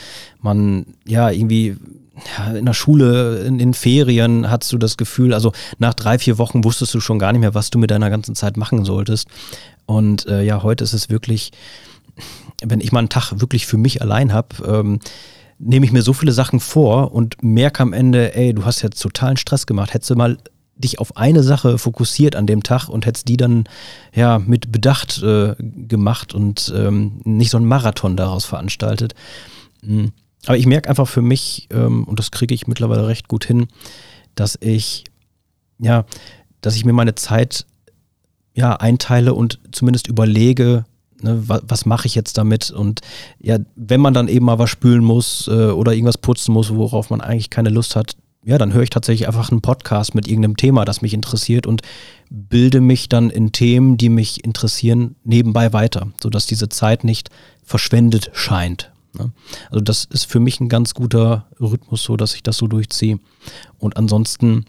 man 0.40 0.87
ja 1.07 1.31
irgendwie 1.31 1.76
in 2.55 2.67
der 2.67 2.75
Schule, 2.75 3.40
in 3.40 3.59
den 3.59 3.75
Ferien 3.75 4.50
hast 4.50 4.73
du 4.73 4.79
das 4.79 4.97
Gefühl, 4.97 5.33
also 5.33 5.52
nach 5.79 5.95
drei, 5.95 6.19
vier 6.19 6.38
Wochen 6.38 6.64
wusstest 6.64 6.93
du 6.95 7.00
schon 7.00 7.19
gar 7.19 7.33
nicht 7.33 7.40
mehr, 7.40 7.55
was 7.55 7.71
du 7.71 7.79
mit 7.79 7.90
deiner 7.90 8.11
ganzen 8.11 8.35
Zeit 8.35 8.57
machen 8.57 8.85
solltest. 8.85 9.29
Und 9.87 10.26
äh, 10.26 10.43
ja, 10.43 10.62
heute 10.62 10.85
ist 10.85 10.93
es 10.93 11.09
wirklich, 11.09 11.50
wenn 12.62 12.81
ich 12.81 12.93
mal 12.93 13.00
einen 13.00 13.09
Tag 13.09 13.40
wirklich 13.40 13.67
für 13.67 13.79
mich 13.79 14.02
allein 14.02 14.33
habe, 14.33 14.49
ähm, 14.67 15.00
nehme 15.59 15.85
ich 15.85 15.93
mir 15.93 16.02
so 16.02 16.12
viele 16.12 16.33
Sachen 16.33 16.61
vor 16.61 17.12
und 17.12 17.43
merke 17.43 17.83
am 17.83 17.93
Ende, 17.93 18.35
ey, 18.35 18.55
du 18.55 18.64
hast 18.64 18.83
jetzt 18.83 19.00
totalen 19.00 19.37
Stress 19.37 19.67
gemacht. 19.67 19.93
Hättest 19.93 20.11
du 20.11 20.14
mal 20.14 20.38
dich 20.80 20.99
auf 20.99 21.16
eine 21.16 21.42
Sache 21.42 21.78
fokussiert 21.78 22.37
an 22.37 22.46
dem 22.46 22.62
Tag 22.62 22.88
und 22.88 23.06
hättest 23.06 23.28
die 23.28 23.37
dann 23.37 23.64
ja 24.14 24.38
mit 24.38 24.72
Bedacht 24.72 25.22
äh, 25.22 25.54
gemacht 25.58 26.34
und 26.34 26.72
ähm, 26.75 27.20
nicht 27.25 27.50
so 27.50 27.56
einen 27.56 27.66
Marathon 27.66 28.16
daraus 28.16 28.44
veranstaltet. 28.44 29.14
Mm. 29.82 30.06
Aber 30.46 30.56
ich 30.56 30.66
merke 30.66 30.88
einfach 30.88 31.06
für 31.06 31.22
mich, 31.22 31.68
ähm, 31.70 32.04
und 32.04 32.18
das 32.18 32.30
kriege 32.30 32.54
ich 32.54 32.66
mittlerweile 32.66 33.06
recht 33.06 33.28
gut 33.28 33.44
hin, 33.44 33.66
dass 34.34 34.56
ich, 34.60 35.04
ja, 35.78 36.04
dass 36.62 36.76
ich 36.76 36.84
mir 36.84 36.94
meine 36.94 37.14
Zeit 37.14 37.66
ja 38.54 38.75
einteile 38.76 39.34
und 39.34 39.60
zumindest 39.70 40.08
überlege, 40.08 40.87
ne, 41.20 41.42
was, 41.46 41.62
was 41.66 41.87
mache 41.87 42.06
ich 42.06 42.14
jetzt 42.14 42.38
damit? 42.38 42.70
Und 42.70 43.00
ja, 43.38 43.58
wenn 43.76 44.00
man 44.00 44.14
dann 44.14 44.28
eben 44.28 44.46
mal 44.46 44.58
was 44.58 44.70
spülen 44.70 45.04
muss 45.04 45.46
äh, 45.49 45.70
oder 45.70 45.92
irgendwas 45.92 46.18
putzen 46.18 46.52
muss, 46.52 46.75
worauf 46.75 47.10
man 47.10 47.20
eigentlich 47.20 47.50
keine 47.50 47.70
Lust 47.70 47.96
hat, 47.96 48.16
ja, 48.44 48.56
dann 48.56 48.73
höre 48.73 48.82
ich 48.82 48.90
tatsächlich 48.90 49.28
einfach 49.28 49.50
einen 49.50 49.61
Podcast 49.61 50.14
mit 50.14 50.26
irgendeinem 50.26 50.56
Thema, 50.56 50.85
das 50.85 51.02
mich 51.02 51.12
interessiert 51.12 51.66
und 51.66 51.82
bilde 52.30 52.80
mich 52.80 53.09
dann 53.09 53.28
in 53.28 53.52
Themen, 53.52 53.97
die 53.97 54.09
mich 54.09 54.44
interessieren, 54.44 55.16
nebenbei 55.25 55.73
weiter, 55.73 56.09
sodass 56.23 56.47
diese 56.47 56.68
Zeit 56.68 57.04
nicht 57.04 57.28
verschwendet 57.62 58.30
scheint. 58.32 58.92
Ne? 59.12 59.32
Also 59.70 59.80
das 59.82 60.06
ist 60.06 60.25
für 60.25 60.40
mich 60.40 60.61
ein 60.61 60.68
ganz 60.68 60.94
guter 60.94 61.47
Rhythmus, 61.61 62.02
so 62.02 62.16
dass 62.16 62.35
ich 62.35 62.42
das 62.42 62.56
so 62.56 62.66
durchziehe. 62.66 63.18
Und 63.78 63.97
ansonsten, 63.97 64.64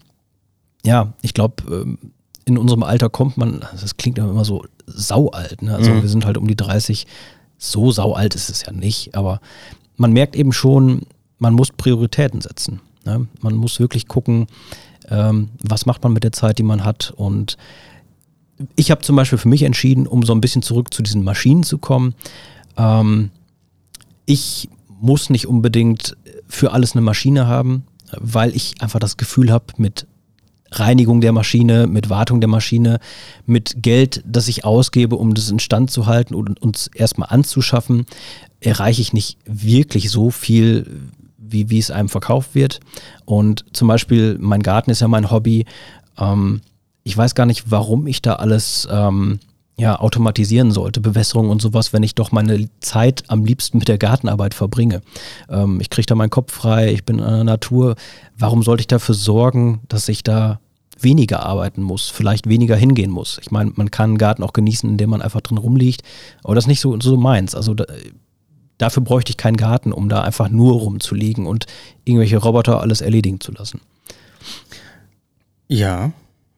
ja, 0.83 1.13
ich 1.21 1.33
glaube, 1.33 1.63
ähm, 1.71 1.97
in 2.45 2.57
unserem 2.57 2.83
Alter 2.83 3.09
kommt 3.09 3.37
man, 3.37 3.61
das 3.79 3.95
klingt 3.97 4.17
immer 4.17 4.43
so 4.43 4.65
saualt, 4.87 5.61
ne? 5.61 5.75
also 5.75 5.91
mhm. 5.91 6.01
wir 6.01 6.09
sind 6.09 6.25
halt 6.25 6.37
um 6.37 6.47
die 6.47 6.55
30, 6.55 7.07
so 7.57 7.91
saualt 7.91 8.35
ist 8.35 8.49
es 8.49 8.65
ja 8.65 8.73
nicht, 8.73 9.15
aber 9.15 9.39
man 9.95 10.11
merkt 10.11 10.35
eben 10.35 10.51
schon, 10.51 11.03
man 11.37 11.53
muss 11.53 11.69
Prioritäten 11.71 12.41
setzen. 12.41 12.81
Ne? 13.05 13.27
Man 13.41 13.55
muss 13.55 13.79
wirklich 13.79 14.08
gucken, 14.08 14.48
ähm, 15.10 15.50
was 15.62 15.86
macht 15.86 16.03
man 16.03 16.13
mit 16.13 16.24
der 16.24 16.31
Zeit, 16.31 16.58
die 16.58 16.63
man 16.63 16.84
hat. 16.84 17.13
Und 17.15 17.58
ich 18.75 18.91
habe 18.91 19.01
zum 19.01 19.15
Beispiel 19.15 19.38
für 19.38 19.50
mich 19.50 19.63
entschieden, 19.63 20.08
um 20.08 20.24
so 20.24 20.34
ein 20.34 20.41
bisschen 20.41 20.62
zurück 20.62 20.93
zu 20.93 21.01
diesen 21.01 21.24
Maschinen 21.24 21.63
zu 21.63 21.77
kommen, 21.77 22.15
ähm, 22.77 23.31
ich 24.25 24.70
muss 24.88 25.29
nicht 25.29 25.48
unbedingt 25.48 26.15
für 26.48 26.72
alles 26.72 26.93
eine 26.93 27.01
Maschine 27.01 27.48
haben, 27.48 27.84
weil 28.17 28.55
ich 28.55 28.75
einfach 28.81 29.00
das 29.00 29.17
Gefühl 29.17 29.51
habe, 29.51 29.65
mit 29.77 30.05
Reinigung 30.72 31.20
der 31.22 31.34
Maschine, 31.34 31.88
mit 31.88 32.10
Wartung 32.10 32.39
der 32.39 32.48
Maschine, 32.48 33.00
mit 33.46 33.81
Geld, 33.81 34.24
das 34.25 34.48
ich 34.48 34.63
ausgebe, 34.63 35.17
um 35.17 35.34
das 35.34 35.50
instand 35.50 35.91
zu 35.91 36.05
halten 36.05 36.34
und 36.34 36.62
uns 36.62 36.88
erstmal 36.88 37.29
anzuschaffen, 37.29 38.05
erreiche 38.62 39.01
ich 39.01 39.12
nicht 39.12 39.38
wirklich 39.46 40.12
so 40.12 40.29
viel, 40.29 41.01
wie, 41.51 41.70
wie 41.70 41.79
es 41.79 41.91
einem 41.91 42.10
verkauft 42.10 42.55
wird. 42.55 42.79
Und 43.25 43.65
zum 43.74 43.88
Beispiel, 43.88 44.38
mein 44.39 44.63
Garten 44.63 44.91
ist 44.91 45.01
ja 45.01 45.08
mein 45.08 45.31
Hobby. 45.31 45.65
Ähm, 46.17 46.62
ich 47.03 47.17
weiß 47.17 47.36
gar 47.36 47.46
nicht, 47.46 47.72
warum 47.72 48.08
ich 48.08 48.22
da 48.22 48.36
alles 48.36 48.88
ähm, 48.91 49.39
ja, 49.77 50.00
automatisieren 50.00 50.72
sollte, 50.72 51.01
Bewässerung 51.01 51.50
und 51.50 51.62
sowas, 51.62 51.91
wenn 51.91 52.03
ich 52.03 52.13
doch 52.13 52.31
meine 52.31 52.70
Zeit 52.81 53.24
am 53.29 53.46
liebsten 53.46 53.79
mit 53.79 53.88
der 53.88 53.98
Gartenarbeit 53.98 54.53
verbringe. 54.53 55.01
Ähm, 55.50 55.79
ich 55.81 55.89
kriege 55.89 56.05
da 56.05 56.13
meinen 56.13 56.29
Kopf 56.29 56.53
frei, 56.53 56.91
ich 56.91 57.03
bin 57.03 57.17
in 57.17 57.25
der 57.25 57.43
Natur. 57.43 57.96
Warum 58.38 58.62
sollte 58.62 58.81
ich 58.81 58.88
dafür 58.88 59.15
sorgen, 59.15 59.81
dass 59.88 60.08
ich 60.08 60.24
da 60.24 60.60
weniger 61.00 61.43
arbeiten 61.43 61.81
muss, 61.81 62.10
vielleicht 62.10 62.48
weniger 62.48 62.75
hingehen 62.75 63.10
muss? 63.10 63.39
Ich 63.41 63.50
meine, 63.50 63.72
man 63.75 63.89
kann 63.89 64.12
einen 64.12 64.17
Garten 64.20 64.43
auch 64.43 64.53
genießen, 64.53 64.88
indem 64.88 65.10
man 65.10 65.22
einfach 65.24 65.41
drin 65.41 65.58
rumliegt, 65.58 66.03
aber 66.43 66.53
das 66.53 66.65
ist 66.65 66.70
nicht 66.70 66.81
so, 66.81 67.00
so 67.00 67.17
meins. 67.17 67.55
Also 67.55 67.74
da, 67.74 67.86
dafür 68.81 69.03
bräuchte 69.03 69.29
ich 69.29 69.38
keinen 69.38 69.57
Garten, 69.57 69.91
um 69.91 70.09
da 70.09 70.21
einfach 70.21 70.50
nur 70.50 70.73
rumzuliegen 70.73 71.45
und 71.45 71.67
irgendwelche 72.03 72.38
Roboter 72.38 72.81
alles 72.81 73.01
erledigen 73.01 73.39
zu 73.39 73.51
lassen. 73.51 73.79
Ja, 75.67 76.11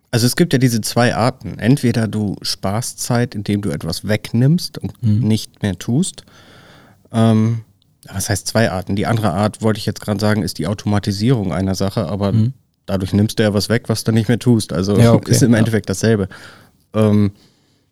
also 0.10 0.26
es 0.26 0.36
gibt 0.36 0.54
ja 0.54 0.60
diese 0.60 0.80
zwei 0.82 1.16
Arten. 1.16 1.60
Entweder 1.60 2.08
du 2.08 2.36
sparst 2.42 3.00
Zeit, 3.00 3.36
indem 3.36 3.62
du 3.62 3.72
etwas 3.72 4.08
wegnimmst 4.08 4.78
und 4.78 5.02
mhm. 5.04 5.28
nicht 5.28 5.62
mehr 5.64 5.78
tust. 5.78 6.24
Ähm, 7.12 7.62
was 8.08 8.30
heißt 8.30 8.48
zwei 8.48 8.72
Arten? 8.72 8.96
Die 8.96 9.06
andere 9.06 9.32
Art, 9.32 9.62
wollte 9.62 9.80
ich 9.80 9.86
jetzt 9.86 10.02
gerade 10.02 10.20
sagen, 10.20 10.44
ist 10.44 10.60
die 10.60 10.68
Automatisierung 10.68 11.52
einer 11.52 11.76
Sache, 11.76 12.08
aber 12.08 12.32
mhm. 12.32 12.54
dadurch 12.86 13.14
nimmst 13.14 13.40
du 13.40 13.44
ja 13.44 13.54
was 13.54 13.70
weg, 13.70 13.84
was 13.88 14.04
du 14.04 14.12
nicht 14.12 14.30
mehr 14.30 14.40
tust. 14.40 14.72
Also 14.72 14.98
ja, 14.98 15.14
okay. 15.14 15.32
ist 15.32 15.44
im 15.44 15.54
Endeffekt 15.54 15.90
dasselbe. 15.90 16.30
Ähm, 16.94 17.32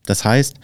das 0.06 0.24
heißt, 0.24 0.56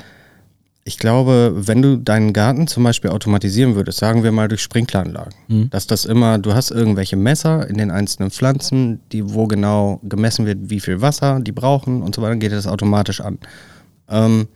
ich 0.87 0.97
glaube, 0.97 1.53
wenn 1.53 1.81
du 1.81 1.97
deinen 1.97 2.31
Garten 2.31 2.65
zum 2.65 2.85
Beispiel 2.85 3.11
automatisieren 3.11 3.75
würdest, 3.75 3.99
sagen 3.99 4.23
wir 4.23 4.31
mal 4.31 4.47
durch 4.47 4.61
Sprinkleranlagen, 4.61 5.33
mhm. 5.49 5.69
dass 5.69 5.85
das 5.85 6.05
immer, 6.05 6.37
du 6.37 6.53
hast 6.53 6.71
irgendwelche 6.71 7.17
Messer 7.17 7.69
in 7.69 7.77
den 7.77 7.91
einzelnen 7.91 8.31
Pflanzen, 8.31 9.01
die 9.11 9.33
wo 9.33 9.47
genau 9.47 9.99
gemessen 10.03 10.45
wird, 10.45 10.69
wie 10.69 10.79
viel 10.79 11.01
Wasser 11.01 11.41
die 11.41 11.51
brauchen 11.51 12.01
und 12.01 12.15
so 12.15 12.21
weiter, 12.21 12.37
geht 12.37 12.53
das 12.53 12.67
automatisch 12.67 13.19
an. 13.19 13.37
Ähm, 14.07 14.47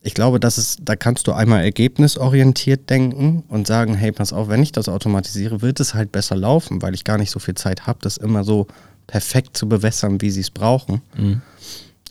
ich 0.00 0.14
glaube, 0.14 0.40
das 0.40 0.56
ist, 0.56 0.80
da 0.82 0.96
kannst 0.96 1.26
du 1.26 1.32
einmal 1.32 1.62
ergebnisorientiert 1.62 2.88
denken 2.88 3.44
und 3.48 3.66
sagen, 3.66 3.94
hey, 3.94 4.12
pass 4.12 4.32
auf, 4.32 4.48
wenn 4.48 4.62
ich 4.62 4.72
das 4.72 4.88
automatisiere, 4.88 5.60
wird 5.60 5.78
es 5.78 5.92
halt 5.92 6.10
besser 6.10 6.36
laufen, 6.36 6.80
weil 6.80 6.94
ich 6.94 7.04
gar 7.04 7.18
nicht 7.18 7.30
so 7.30 7.38
viel 7.38 7.54
Zeit 7.54 7.86
habe, 7.86 7.98
das 8.00 8.16
immer 8.16 8.44
so 8.44 8.66
perfekt 9.06 9.58
zu 9.58 9.68
bewässern, 9.68 10.22
wie 10.22 10.30
sie 10.30 10.40
es 10.40 10.50
brauchen. 10.50 11.02
Mhm. 11.18 11.42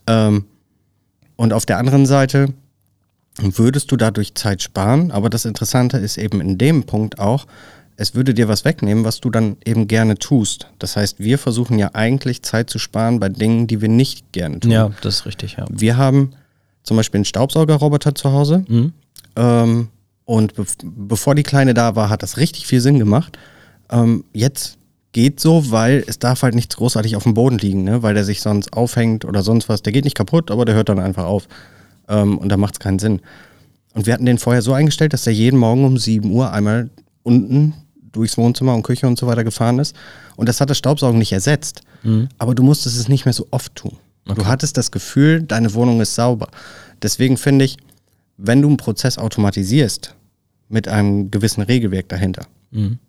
Ähm, 0.06 0.46
und 1.36 1.52
auf 1.52 1.66
der 1.66 1.80
anderen 1.80 2.06
Seite 2.06 2.54
würdest 3.40 3.92
du 3.92 3.98
dadurch 3.98 4.36
Zeit 4.36 4.62
sparen. 4.62 5.12
Aber 5.12 5.30
das 5.30 5.46
Interessante 5.46 5.98
ist 5.98 6.18
eben 6.18 6.42
in 6.42 6.58
dem 6.58 6.84
Punkt 6.84 7.20
auch, 7.20 7.46
es 7.96 8.16
würde 8.16 8.34
dir 8.34 8.48
was 8.48 8.66
wegnehmen, 8.66 9.04
was 9.04 9.22
du 9.22 9.30
dann 9.30 9.58
eben 9.66 9.88
gerne 9.88 10.18
tust. 10.18 10.68
Das 10.80 10.96
heißt, 10.96 11.20
wir 11.20 11.38
versuchen 11.38 11.78
ja 11.78 11.92
eigentlich 11.94 12.42
Zeit 12.42 12.70
zu 12.70 12.80
sparen 12.80 13.20
bei 13.20 13.30
Dingen, 13.30 13.68
die 13.68 13.82
wir 13.82 13.90
nicht 13.90 14.32
gerne 14.32 14.60
tun. 14.60 14.72
Ja, 14.72 14.92
das 15.02 15.16
ist 15.16 15.26
richtig, 15.26 15.58
ja. 15.58 15.66
Wir 15.70 15.98
haben 15.98 16.34
zum 16.82 16.98
Beispiel 16.98 17.20
einen 17.20 17.26
Staubsaugerroboter 17.26 18.16
zu 18.16 18.32
Hause. 18.32 18.66
Mhm. 18.68 18.94
Ähm, 19.36 19.88
und 20.26 20.56
be 20.56 20.66
bevor 20.84 21.36
die 21.36 21.44
Kleine 21.44 21.74
da 21.74 21.96
war, 21.96 22.10
hat 22.10 22.24
das 22.24 22.38
richtig 22.38 22.66
viel 22.66 22.82
Sinn 22.82 22.98
gemacht. 22.98 23.38
Ähm, 23.92 24.24
jetzt 24.34 24.78
geht 25.12 25.40
so, 25.40 25.70
weil 25.72 26.04
es 26.08 26.18
darf 26.18 26.42
halt 26.42 26.56
nichts 26.56 26.76
großartig 26.76 27.16
auf 27.16 27.24
dem 27.24 27.36
Boden 27.36 27.60
liegen, 27.60 27.84
ne? 27.84 28.02
weil 28.02 28.16
der 28.16 28.24
sich 28.24 28.42
sonst 28.42 28.74
aufhängt 28.74 29.26
oder 29.26 29.44
sonst 29.44 29.70
was. 29.70 29.84
Der 29.84 29.94
geht 29.94 30.06
nicht 30.06 30.18
kaputt, 30.18 30.50
aber 30.50 30.66
der 30.66 30.76
hört 30.76 30.90
dann 30.90 31.00
einfach 31.00 31.26
auf. 31.26 31.48
Ähm, 32.08 32.38
und 32.38 32.50
da 32.50 32.58
macht 32.58 32.76
es 32.76 32.80
keinen 32.80 33.00
Sinn. 33.00 33.22
Und 33.94 34.06
wir 34.06 34.14
hatten 34.14 34.26
den 34.26 34.40
vorher 34.40 34.62
so 34.62 34.74
eingestellt, 34.74 35.14
dass 35.14 35.24
der 35.24 35.34
jeden 35.34 35.60
Morgen 35.60 35.86
um 35.86 35.98
7 35.98 36.30
Uhr 36.32 36.52
einmal 36.52 36.90
unten 37.22 37.74
durchs 38.12 38.38
Wohnzimmer 38.38 38.74
und 38.74 38.84
Küche 38.84 39.08
und 39.08 39.18
so 39.18 39.28
weiter 39.28 39.44
gefahren 39.44 39.80
ist. 39.80 39.96
Und 40.36 40.50
das 40.50 40.62
hat 40.62 40.70
das 40.70 40.78
Staubsaugen 40.78 41.20
nicht 41.20 41.32
ersetzt. 41.32 41.82
Mhm. 42.04 42.30
Aber 42.38 42.56
du 42.56 42.64
musstest 42.64 42.98
es 42.98 43.08
nicht 43.08 43.26
mehr 43.26 43.34
so 43.34 43.48
oft 43.52 43.76
tun. 43.76 43.98
Okay. 44.26 44.40
Du 44.40 44.48
hattest 44.48 44.78
das 44.78 44.92
Gefühl, 44.92 45.44
deine 45.44 45.74
Wohnung 45.74 46.02
ist 46.02 46.16
sauber. 46.16 46.48
Deswegen 47.02 47.38
finde 47.38 47.66
ich, 47.66 47.78
wenn 48.38 48.62
du 48.62 48.70
einen 48.70 48.78
Prozess 48.78 49.18
automatisierst 49.18 50.16
mit 50.70 50.88
einem 50.88 51.30
gewissen 51.30 51.62
Regelwerk 51.62 52.10
dahinter, 52.10 52.46
mhm. 52.72 53.00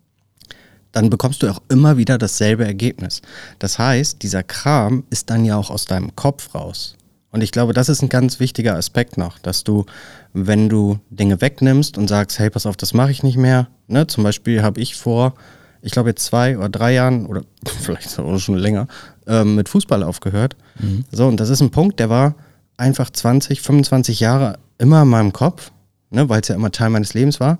dann 0.91 1.09
bekommst 1.09 1.41
du 1.41 1.49
auch 1.49 1.61
immer 1.69 1.97
wieder 1.97 2.17
dasselbe 2.17 2.65
Ergebnis. 2.65 3.21
Das 3.59 3.79
heißt, 3.79 4.21
dieser 4.21 4.43
Kram 4.43 5.03
ist 5.09 5.29
dann 5.29 5.45
ja 5.45 5.57
auch 5.57 5.69
aus 5.69 5.85
deinem 5.85 6.15
Kopf 6.15 6.53
raus. 6.53 6.94
Und 7.35 7.41
ich 7.41 7.51
glaube, 7.51 7.73
das 7.73 7.89
ist 7.89 8.01
ein 8.01 8.07
ganz 8.07 8.39
wichtiger 8.39 8.77
Aspekt 8.77 9.17
noch, 9.17 9.39
dass 9.39 9.65
du, 9.65 9.85
wenn 10.31 10.69
du 10.69 10.99
Dinge 11.09 11.41
wegnimmst 11.41 11.97
und 11.97 12.07
sagst, 12.07 12.39
hey, 12.39 12.49
pass 12.49 12.65
auf, 12.65 12.77
das 12.77 12.93
mache 12.93 13.11
ich 13.11 13.23
nicht 13.23 13.35
mehr. 13.35 13.67
Ne? 13.87 14.07
Zum 14.07 14.23
Beispiel 14.23 14.63
habe 14.63 14.79
ich 14.79 14.95
vor, 14.95 15.33
ich 15.81 15.91
glaube 15.91 16.11
jetzt 16.11 16.23
zwei 16.23 16.57
oder 16.57 16.69
drei 16.69 16.93
Jahren 16.93 17.25
oder 17.25 17.41
vielleicht 17.81 18.17
auch 18.17 18.39
schon 18.39 18.55
länger, 18.55 18.87
ähm, 19.27 19.55
mit 19.55 19.67
Fußball 19.67 20.01
aufgehört. 20.03 20.55
Mhm. 20.79 21.03
So, 21.11 21.27
und 21.27 21.37
das 21.41 21.49
ist 21.49 21.59
ein 21.59 21.71
Punkt, 21.71 21.99
der 21.99 22.09
war 22.09 22.35
einfach 22.77 23.09
20, 23.09 23.59
25 23.59 24.21
Jahre 24.21 24.57
immer 24.77 25.01
in 25.01 25.09
meinem 25.09 25.33
Kopf, 25.33 25.73
ne, 26.11 26.29
weil 26.29 26.39
es 26.39 26.47
ja 26.47 26.55
immer 26.55 26.71
Teil 26.71 26.89
meines 26.89 27.13
Lebens 27.15 27.41
war. 27.41 27.57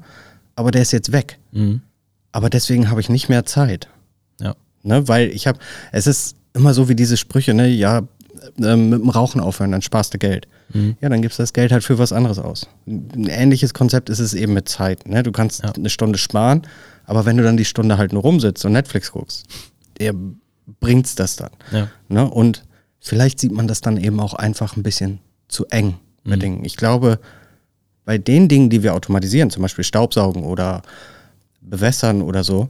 Aber 0.56 0.72
der 0.72 0.84
ist 0.84 0.94
jetzt 0.94 1.12
weg. 1.12 1.38
Mhm. 1.52 1.82
Aber 2.32 2.50
deswegen 2.50 2.90
habe 2.90 3.02
ich 3.02 3.10
nicht 3.10 3.28
mehr 3.28 3.46
Zeit. 3.46 3.90
Ja. 4.40 4.56
Ne, 4.84 5.06
weil 5.10 5.32
ich 5.32 5.48
habe, 5.48 5.60
es 5.92 6.08
ist 6.08 6.38
immer 6.54 6.74
so 6.74 6.88
wie 6.88 6.96
diese 6.96 7.18
Sprüche, 7.18 7.54
ne, 7.54 7.68
ja, 7.68 8.04
ähm, 8.60 8.90
mit 8.90 9.02
dem 9.02 9.10
Rauchen 9.10 9.42
aufhören, 9.42 9.72
dann 9.72 9.82
sparst 9.82 10.14
du 10.14 10.18
Geld. 10.18 10.48
Mhm. 10.74 10.98
Ja, 11.02 11.10
dann 11.10 11.22
gibst 11.22 11.40
du 11.40 11.44
das 11.44 11.54
Geld 11.54 11.72
halt 11.72 11.84
für 11.84 11.98
was 11.98 12.12
anderes 12.12 12.40
aus. 12.40 12.68
Ein 12.88 13.28
ähnliches 13.28 13.74
Konzept 13.74 14.10
ist 14.10 14.20
es 14.20 14.34
eben 14.34 14.54
mit 14.54 14.70
Zeit. 14.70 15.08
Ne? 15.08 15.24
Du 15.24 15.32
kannst 15.32 15.64
ja. 15.64 15.72
eine 15.72 15.90
Stunde 15.90 16.18
sparen, 16.18 16.64
aber 17.06 17.26
wenn 17.26 17.38
du 17.38 17.44
dann 17.44 17.58
die 17.58 17.66
Stunde 17.66 17.98
halt 17.98 18.14
nur 18.14 18.22
rumsitzt 18.22 18.66
und 18.66 18.74
Netflix 18.74 19.12
guckst, 19.12 19.46
der 20.00 20.14
bringt's 20.80 21.16
das 21.16 21.36
dann. 21.36 21.52
Ja. 21.72 21.88
Ne? 22.10 22.30
Und 22.30 22.64
vielleicht 23.00 23.40
sieht 23.40 23.52
man 23.52 23.68
das 23.68 23.82
dann 23.82 23.98
eben 23.98 24.20
auch 24.20 24.34
einfach 24.34 24.76
ein 24.76 24.84
bisschen 24.84 25.20
zu 25.48 25.66
eng 25.68 25.96
bei 26.24 26.36
mhm. 26.36 26.40
Dingen. 26.40 26.66
Ich 26.66 26.78
glaube, 26.78 27.20
bei 28.04 28.18
den 28.18 28.48
Dingen, 28.48 28.70
die 28.70 28.84
wir 28.84 28.94
automatisieren, 28.94 29.50
zum 29.50 29.62
Beispiel 29.62 29.84
Staubsaugen 29.84 30.44
oder 30.44 30.82
bewässern 31.62 32.22
oder 32.22 32.44
so, 32.44 32.70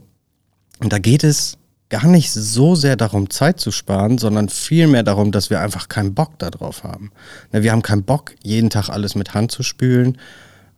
und 0.78 0.92
da 0.92 0.98
geht 0.98 1.24
es 1.24 1.56
gar 1.88 2.06
nicht 2.06 2.32
so 2.32 2.74
sehr 2.74 2.96
darum, 2.96 3.30
Zeit 3.30 3.60
zu 3.60 3.70
sparen, 3.70 4.18
sondern 4.18 4.48
vielmehr 4.48 5.02
darum, 5.02 5.32
dass 5.32 5.50
wir 5.50 5.60
einfach 5.60 5.88
keinen 5.88 6.14
Bock 6.14 6.38
darauf 6.38 6.84
haben. 6.84 7.12
Ne, 7.52 7.62
wir 7.62 7.72
haben 7.72 7.82
keinen 7.82 8.02
Bock, 8.02 8.34
jeden 8.42 8.70
Tag 8.70 8.88
alles 8.88 9.14
mit 9.14 9.34
Hand 9.34 9.52
zu 9.52 9.62
spülen. 9.62 10.18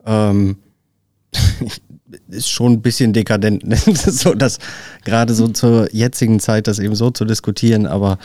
Ähm, 0.05 0.59
ist 2.29 2.51
schon 2.51 2.73
ein 2.73 2.83
bisschen 2.83 3.13
dekadent, 3.13 3.67
ne? 3.67 3.77
so 3.95 4.35
das 4.35 4.59
gerade 5.05 5.35
so 5.35 5.49
zur 5.49 5.95
jetzigen 5.95 6.41
Zeit 6.41 6.67
das 6.67 6.79
eben 6.79 6.95
so 6.95 7.11
zu 7.11 7.25
diskutieren, 7.25 7.87
aber 7.87 8.19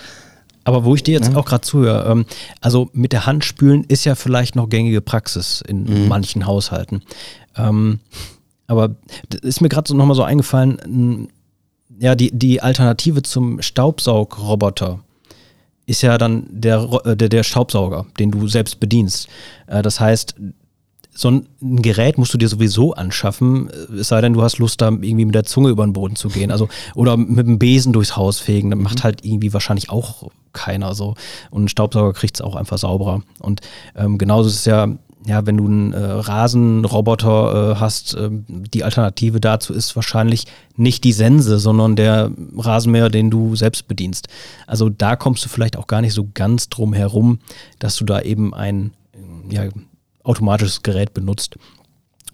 aber 0.66 0.86
wo 0.86 0.96
ich 0.96 1.04
dir 1.04 1.14
jetzt 1.14 1.34
ja. 1.34 1.38
auch 1.38 1.44
gerade 1.44 1.62
zuhöre, 1.62 2.10
ähm, 2.10 2.26
also 2.62 2.90
mit 2.94 3.12
der 3.12 3.26
Hand 3.26 3.44
spülen 3.44 3.84
ist 3.84 4.06
ja 4.06 4.16
vielleicht 4.16 4.56
noch 4.56 4.70
gängige 4.70 5.02
Praxis 5.02 5.62
in 5.68 5.84
mhm. 5.84 6.08
manchen 6.08 6.46
Haushalten. 6.46 7.02
Ähm, 7.58 8.00
aber 8.68 8.96
ist 9.42 9.60
mir 9.60 9.68
gerade 9.68 9.90
so 9.90 9.94
nochmal 9.94 10.16
so 10.16 10.24
eingefallen, 10.24 11.28
ja, 12.00 12.16
die, 12.16 12.32
die 12.32 12.62
Alternative 12.62 13.22
zum 13.22 13.62
Staubsaugroboter 13.62 15.00
ist 15.86 16.02
ja 16.02 16.18
dann 16.18 16.48
der, 16.50 16.88
äh, 17.06 17.16
der, 17.16 17.30
der 17.30 17.44
Staubsauger, 17.44 18.06
den 18.20 18.32
du 18.32 18.48
selbst 18.48 18.80
bedienst. 18.80 19.28
Äh, 19.68 19.82
das 19.82 20.00
heißt, 20.00 20.36
so 21.16 21.30
ein 21.30 21.48
Gerät 21.62 22.18
musst 22.18 22.34
du 22.34 22.38
dir 22.38 22.48
sowieso 22.48 22.94
anschaffen, 22.94 23.70
äh, 23.70 24.00
es 24.00 24.08
sei 24.08 24.22
denn, 24.22 24.34
du 24.34 24.42
hast 24.42 24.58
Lust, 24.58 24.82
da 24.82 24.88
irgendwie 24.88 25.26
mit 25.26 25.36
der 25.36 25.44
Zunge 25.44 25.70
über 25.70 25.86
den 25.86 25.94
Boden 25.94 26.16
zu 26.16 26.30
gehen. 26.30 26.52
Also, 26.52 26.70
oder 26.96 27.18
mit 27.18 27.46
dem 27.46 27.60
Besen 27.60 27.94
durchs 27.94 28.16
Haus 28.16 28.40
fegen. 28.40 28.72
Das 28.72 28.80
macht 28.80 29.00
mhm. 29.00 29.04
halt 29.04 29.26
irgendwie 29.26 29.54
wahrscheinlich 29.54 29.90
auch 29.90 30.30
keiner 30.54 30.96
so. 30.96 31.16
Und 31.52 31.66
ein 31.66 31.68
Staubsauger 31.68 32.14
kriegt 32.14 32.38
es 32.38 32.42
auch 32.42 32.56
einfach 32.56 32.78
sauberer. 32.78 33.22
Und 33.40 33.62
ähm, 33.96 34.18
genauso 34.18 34.50
ist 34.50 34.56
es 34.56 34.66
ja, 34.66 34.88
ja, 35.26 35.46
wenn 35.46 35.58
du 35.58 35.66
einen 35.66 35.94
äh, 35.94 36.00
Rasenroboter 36.00 37.72
äh, 37.72 37.80
hast, 37.80 38.16
äh, 38.16 38.30
die 38.32 38.84
Alternative 38.84 39.40
dazu 39.40 39.74
ist 39.74 39.96
wahrscheinlich 39.96 40.46
nicht 40.76 41.04
die 41.04 41.14
Sense, 41.14 41.60
sondern 41.60 41.96
der 41.96 42.32
Rasenmäher, 42.58 43.10
den 43.10 43.30
du 43.30 43.56
selbst 43.56 43.88
bedienst. 43.88 44.28
Also 44.68 44.90
da 44.90 45.16
kommst 45.16 45.46
du 45.46 45.50
vielleicht 45.50 45.78
auch 45.78 45.88
gar 45.88 46.02
nicht 46.02 46.14
so 46.14 46.28
ganz 46.34 46.70
drum 46.70 46.94
herum, 46.94 47.40
dass 47.80 47.96
du 47.96 48.06
da 48.06 48.22
eben 48.22 48.54
ein 48.54 48.92
ja, 49.50 49.70
automatisches 50.24 50.84
Gerät 50.84 51.14
benutzt. 51.14 51.58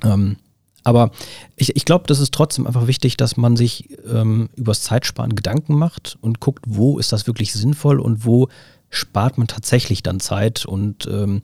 Ähm, 0.04 0.38
aber 0.84 1.12
ich, 1.56 1.76
ich 1.76 1.86
glaube, 1.86 2.06
das 2.08 2.20
ist 2.20 2.34
trotzdem 2.34 2.66
einfach 2.66 2.88
wichtig, 2.88 3.18
dass 3.18 3.38
man 3.38 3.58
sich 3.58 3.90
ähm, 4.12 4.50
übers 4.56 4.82
Zeitsparen 4.82 5.36
Gedanken 5.36 5.76
macht 5.76 6.18
und 6.22 6.40
guckt, 6.40 6.64
wo 6.68 6.98
ist 6.98 7.12
das 7.12 7.28
wirklich 7.28 7.54
sinnvoll 7.54 8.00
und 8.00 8.26
wo 8.26 8.48
spart 8.90 9.38
man 9.38 9.48
tatsächlich 9.48 10.02
dann 10.02 10.20
Zeit 10.20 10.66
und 10.66 11.08
ähm, 11.12 11.42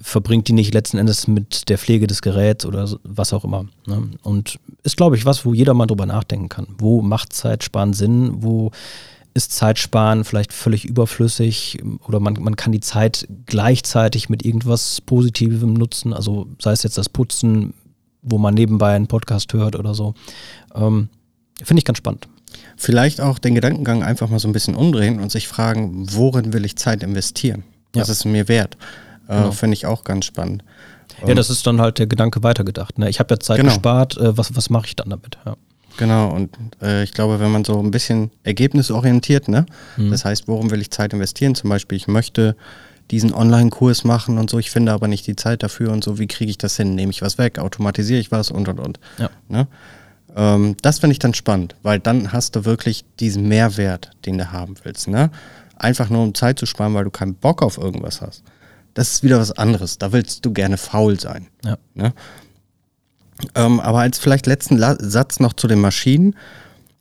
verbringt 0.00 0.48
die 0.48 0.52
nicht 0.52 0.74
letzten 0.74 0.98
Endes 0.98 1.26
mit 1.26 1.68
der 1.68 1.78
Pflege 1.78 2.06
des 2.06 2.22
Geräts 2.22 2.66
oder 2.66 2.88
was 3.02 3.32
auch 3.32 3.44
immer. 3.44 3.66
Ne? 3.86 4.10
Und 4.22 4.58
ist, 4.82 4.96
glaube 4.96 5.16
ich, 5.16 5.24
was, 5.24 5.44
wo 5.44 5.54
jeder 5.54 5.74
mal 5.74 5.86
drüber 5.86 6.06
nachdenken 6.06 6.48
kann. 6.48 6.66
Wo 6.78 7.02
macht 7.02 7.32
Zeitsparen 7.32 7.92
Sinn? 7.92 8.42
Wo 8.42 8.70
ist 9.36 9.52
Zeitsparen 9.52 10.24
vielleicht 10.24 10.52
völlig 10.52 10.86
überflüssig 10.86 11.78
oder 12.06 12.20
man, 12.20 12.34
man 12.40 12.56
kann 12.56 12.72
die 12.72 12.80
Zeit 12.80 13.28
gleichzeitig 13.44 14.28
mit 14.28 14.44
irgendwas 14.44 15.02
Positivem 15.02 15.74
nutzen, 15.74 16.14
also 16.14 16.46
sei 16.58 16.72
es 16.72 16.82
jetzt 16.82 16.96
das 16.96 17.10
Putzen, 17.10 17.74
wo 18.22 18.38
man 18.38 18.54
nebenbei 18.54 18.96
einen 18.96 19.08
Podcast 19.08 19.52
hört 19.52 19.76
oder 19.76 19.94
so. 19.94 20.14
Ähm, 20.74 21.10
Finde 21.62 21.80
ich 21.80 21.84
ganz 21.84 21.98
spannend. 21.98 22.28
Vielleicht 22.76 23.20
auch 23.20 23.38
den 23.38 23.54
Gedankengang 23.54 24.02
einfach 24.02 24.28
mal 24.30 24.38
so 24.38 24.48
ein 24.48 24.52
bisschen 24.52 24.74
umdrehen 24.74 25.20
und 25.20 25.30
sich 25.30 25.48
fragen, 25.48 26.06
worin 26.12 26.52
will 26.52 26.64
ich 26.64 26.76
Zeit 26.76 27.02
investieren? 27.02 27.62
Was 27.92 28.08
ja. 28.08 28.12
ist 28.12 28.24
mir 28.24 28.48
wert? 28.48 28.76
Äh, 29.28 29.36
genau. 29.36 29.52
Finde 29.52 29.74
ich 29.74 29.86
auch 29.86 30.04
ganz 30.04 30.24
spannend. 30.24 30.64
Ja, 31.26 31.34
das 31.34 31.50
ist 31.50 31.66
dann 31.66 31.80
halt 31.80 31.98
der 31.98 32.06
Gedanke 32.06 32.42
weitergedacht. 32.42 32.98
Ne? 32.98 33.08
Ich 33.08 33.20
habe 33.20 33.34
ja 33.34 33.40
Zeit 33.40 33.58
genau. 33.58 33.70
gespart, 33.70 34.16
äh, 34.18 34.36
was, 34.36 34.54
was 34.54 34.70
mache 34.70 34.86
ich 34.86 34.96
dann 34.96 35.10
damit? 35.10 35.38
Ja. 35.46 35.56
Genau, 35.96 36.28
und 36.30 36.50
äh, 36.82 37.02
ich 37.04 37.12
glaube, 37.12 37.40
wenn 37.40 37.50
man 37.50 37.64
so 37.64 37.80
ein 37.80 37.90
bisschen 37.90 38.30
ergebnisorientiert, 38.42 39.48
ne, 39.48 39.64
mhm. 39.96 40.10
das 40.10 40.26
heißt, 40.26 40.46
worum 40.46 40.70
will 40.70 40.80
ich 40.80 40.90
Zeit 40.90 41.14
investieren? 41.14 41.54
Zum 41.54 41.70
Beispiel, 41.70 41.96
ich 41.96 42.06
möchte 42.06 42.54
diesen 43.10 43.32
Online-Kurs 43.32 44.04
machen 44.04 44.36
und 44.38 44.50
so, 44.50 44.58
ich 44.58 44.70
finde 44.70 44.92
aber 44.92 45.08
nicht 45.08 45.26
die 45.26 45.36
Zeit 45.36 45.62
dafür 45.62 45.92
und 45.92 46.04
so, 46.04 46.18
wie 46.18 46.26
kriege 46.26 46.50
ich 46.50 46.58
das 46.58 46.76
hin? 46.76 46.94
Nehme 46.94 47.12
ich 47.12 47.22
was 47.22 47.38
weg, 47.38 47.58
automatisiere 47.58 48.20
ich 48.20 48.30
was 48.30 48.50
und 48.50 48.68
und 48.68 48.80
und. 48.80 49.00
Ja. 49.18 49.30
Ne? 49.48 49.68
Ähm, 50.36 50.76
das 50.82 50.98
finde 50.98 51.12
ich 51.12 51.18
dann 51.18 51.34
spannend, 51.34 51.76
weil 51.82 51.98
dann 52.00 52.32
hast 52.32 52.56
du 52.56 52.64
wirklich 52.64 53.04
diesen 53.20 53.48
Mehrwert, 53.48 54.10
den 54.26 54.38
du 54.38 54.52
haben 54.52 54.74
willst. 54.82 55.08
Ne? 55.08 55.30
Einfach 55.76 56.10
nur 56.10 56.22
um 56.22 56.34
Zeit 56.34 56.58
zu 56.58 56.66
sparen, 56.66 56.94
weil 56.94 57.04
du 57.04 57.10
keinen 57.10 57.34
Bock 57.34 57.62
auf 57.62 57.78
irgendwas 57.78 58.20
hast. 58.20 58.42
Das 58.96 59.12
ist 59.12 59.22
wieder 59.22 59.38
was 59.38 59.52
anderes. 59.52 59.98
Da 59.98 60.12
willst 60.12 60.46
du 60.46 60.54
gerne 60.54 60.78
faul 60.78 61.20
sein. 61.20 61.48
Ja. 61.62 61.76
Ne? 61.92 62.14
Ähm, 63.54 63.78
aber 63.78 64.00
als 64.00 64.18
vielleicht 64.18 64.46
letzten 64.46 64.78
La 64.78 64.96
Satz 64.98 65.38
noch 65.38 65.52
zu 65.52 65.68
den 65.68 65.80
Maschinen. 65.80 66.34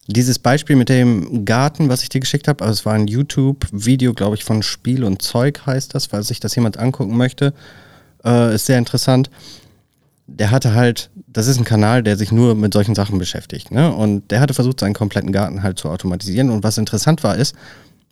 Dieses 0.08 0.38
Beispiel 0.38 0.76
mit 0.76 0.90
dem 0.90 1.46
Garten, 1.46 1.88
was 1.88 2.04
ich 2.04 2.10
dir 2.10 2.20
geschickt 2.20 2.50
habe, 2.50 2.66
also 2.66 2.74
es 2.74 2.86
war 2.86 2.94
ein 2.94 3.08
YouTube-Video, 3.08 4.14
glaube 4.14 4.36
ich, 4.36 4.44
von 4.44 4.62
Spiel 4.62 5.06
und 5.06 5.22
Zeug 5.22 5.66
heißt 5.66 5.96
das, 5.96 6.08
falls 6.08 6.28
sich 6.28 6.42
das 6.42 6.54
jemand 6.56 6.78
angucken 6.78 7.16
möchte, 7.16 7.54
äh, 8.26 8.54
ist 8.54 8.66
sehr 8.66 8.78
interessant. 8.78 9.30
Der 10.28 10.52
hatte 10.52 10.74
halt, 10.74 11.12
das 11.28 11.48
ist 11.48 11.58
ein 11.58 11.64
Kanal, 11.64 12.04
der 12.04 12.18
sich 12.18 12.34
nur 12.34 12.56
mit 12.56 12.74
solchen 12.74 12.94
Sachen 12.94 13.20
beschäftigt, 13.20 13.72
ne? 13.72 13.94
Und 13.94 14.32
der 14.32 14.42
hatte 14.42 14.54
versucht, 14.54 14.82
seinen 14.82 14.94
kompletten 14.94 15.32
Garten 15.32 15.64
halt 15.64 15.80
zu 15.80 15.90
automatisieren. 15.90 16.50
Und 16.50 16.64
was 16.64 16.78
interessant 16.78 17.24
war, 17.24 17.38
ist, 17.38 17.56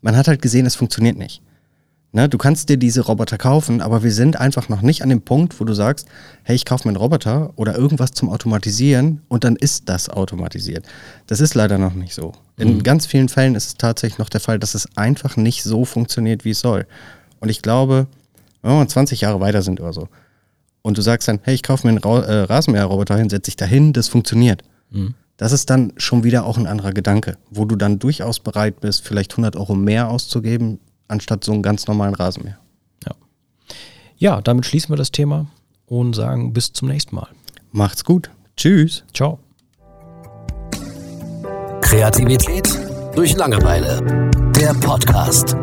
man 0.02 0.16
hat 0.16 0.30
halt 0.30 0.42
gesehen, 0.42 0.66
es 0.66 0.76
funktioniert 0.76 1.18
nicht. 1.18 1.42
Ne, 2.16 2.30
du 2.30 2.38
kannst 2.38 2.70
dir 2.70 2.78
diese 2.78 3.02
Roboter 3.02 3.40
kaufen, 3.40 3.82
aber 3.82 4.04
wir 4.04 4.12
sind 4.12 4.40
einfach 4.40 4.70
noch 4.70 4.84
nicht 4.84 5.02
an 5.02 5.10
dem 5.10 5.24
Punkt, 5.24 5.60
wo 5.60 5.64
du 5.64 5.74
sagst, 5.74 6.08
hey, 6.44 6.56
ich 6.56 6.64
kaufe 6.64 6.88
mir 6.88 6.92
einen 6.92 6.98
Roboter 6.98 7.52
oder 7.56 7.76
irgendwas 7.76 8.12
zum 8.12 8.30
Automatisieren 8.30 9.24
und 9.30 9.44
dann 9.44 9.56
ist 9.56 9.90
das 9.90 10.10
automatisiert. 10.10 10.86
Das 11.26 11.40
ist 11.40 11.56
leider 11.56 11.80
noch 11.80 11.96
nicht 11.96 12.14
so. 12.14 12.34
In 12.56 12.76
mhm. 12.76 12.84
ganz 12.84 13.08
vielen 13.08 13.30
Fällen 13.30 13.56
ist 13.56 13.66
es 13.66 13.78
tatsächlich 13.78 14.20
noch 14.20 14.30
der 14.30 14.42
Fall, 14.42 14.60
dass 14.60 14.76
es 14.76 14.96
einfach 14.96 15.38
nicht 15.38 15.64
so 15.64 15.86
funktioniert, 15.86 16.46
wie 16.46 16.52
es 16.52 16.60
soll. 16.60 16.86
Und 17.40 17.50
ich 17.50 17.64
glaube, 17.64 18.06
wenn 18.62 18.78
wir 18.78 18.88
20 18.88 19.22
Jahre 19.22 19.40
weiter 19.40 19.64
sind 19.64 19.82
oder 19.82 19.94
so, 19.94 20.08
und 20.84 21.00
du 21.00 21.02
sagst 21.02 21.28
dann, 21.28 21.40
hey, 21.42 21.56
ich 21.56 21.64
kaufe 21.64 21.88
mir 21.88 21.92
einen 21.92 21.98
Ra 21.98 22.20
äh, 22.20 22.44
Rasenmäherroboter 22.44 23.18
hin, 23.18 23.32
setze 23.32 23.50
dich 23.50 23.56
dahin, 23.56 23.92
das 23.92 24.08
funktioniert. 24.08 24.62
Mhm. 24.92 25.16
Das 25.38 25.52
ist 25.52 25.72
dann 25.72 25.94
schon 25.98 26.24
wieder 26.24 26.46
auch 26.46 26.60
ein 26.60 26.68
anderer 26.68 26.92
Gedanke, 26.92 27.38
wo 27.50 27.66
du 27.66 27.76
dann 27.76 27.98
durchaus 27.98 28.40
bereit 28.40 28.82
bist, 28.82 29.04
vielleicht 29.04 29.32
100 29.32 29.56
Euro 29.56 29.74
mehr 29.74 30.10
auszugeben 30.10 30.80
anstatt 31.08 31.44
so 31.44 31.52
einen 31.52 31.64
ganz 31.64 31.88
normalen 31.88 32.16
Rasenmäher. 32.16 32.58
Ja. 33.06 33.12
ja, 34.18 34.42
damit 34.42 34.66
schließen 34.66 34.90
wir 34.90 34.98
das 34.98 35.12
Thema 35.12 35.48
und 35.86 36.14
sagen 36.14 36.54
bis 36.54 36.74
zum 36.74 36.88
nächsten 36.88 37.16
Mal. 37.16 37.28
Macht's 37.72 38.04
gut. 38.04 38.30
Tschüss. 38.56 39.04
Ciao. 39.14 39.40
Kreativität 41.82 42.68
durch 43.16 43.36
Langeweile. 43.36 44.30
Der 44.56 44.74
Podcast. 44.74 45.56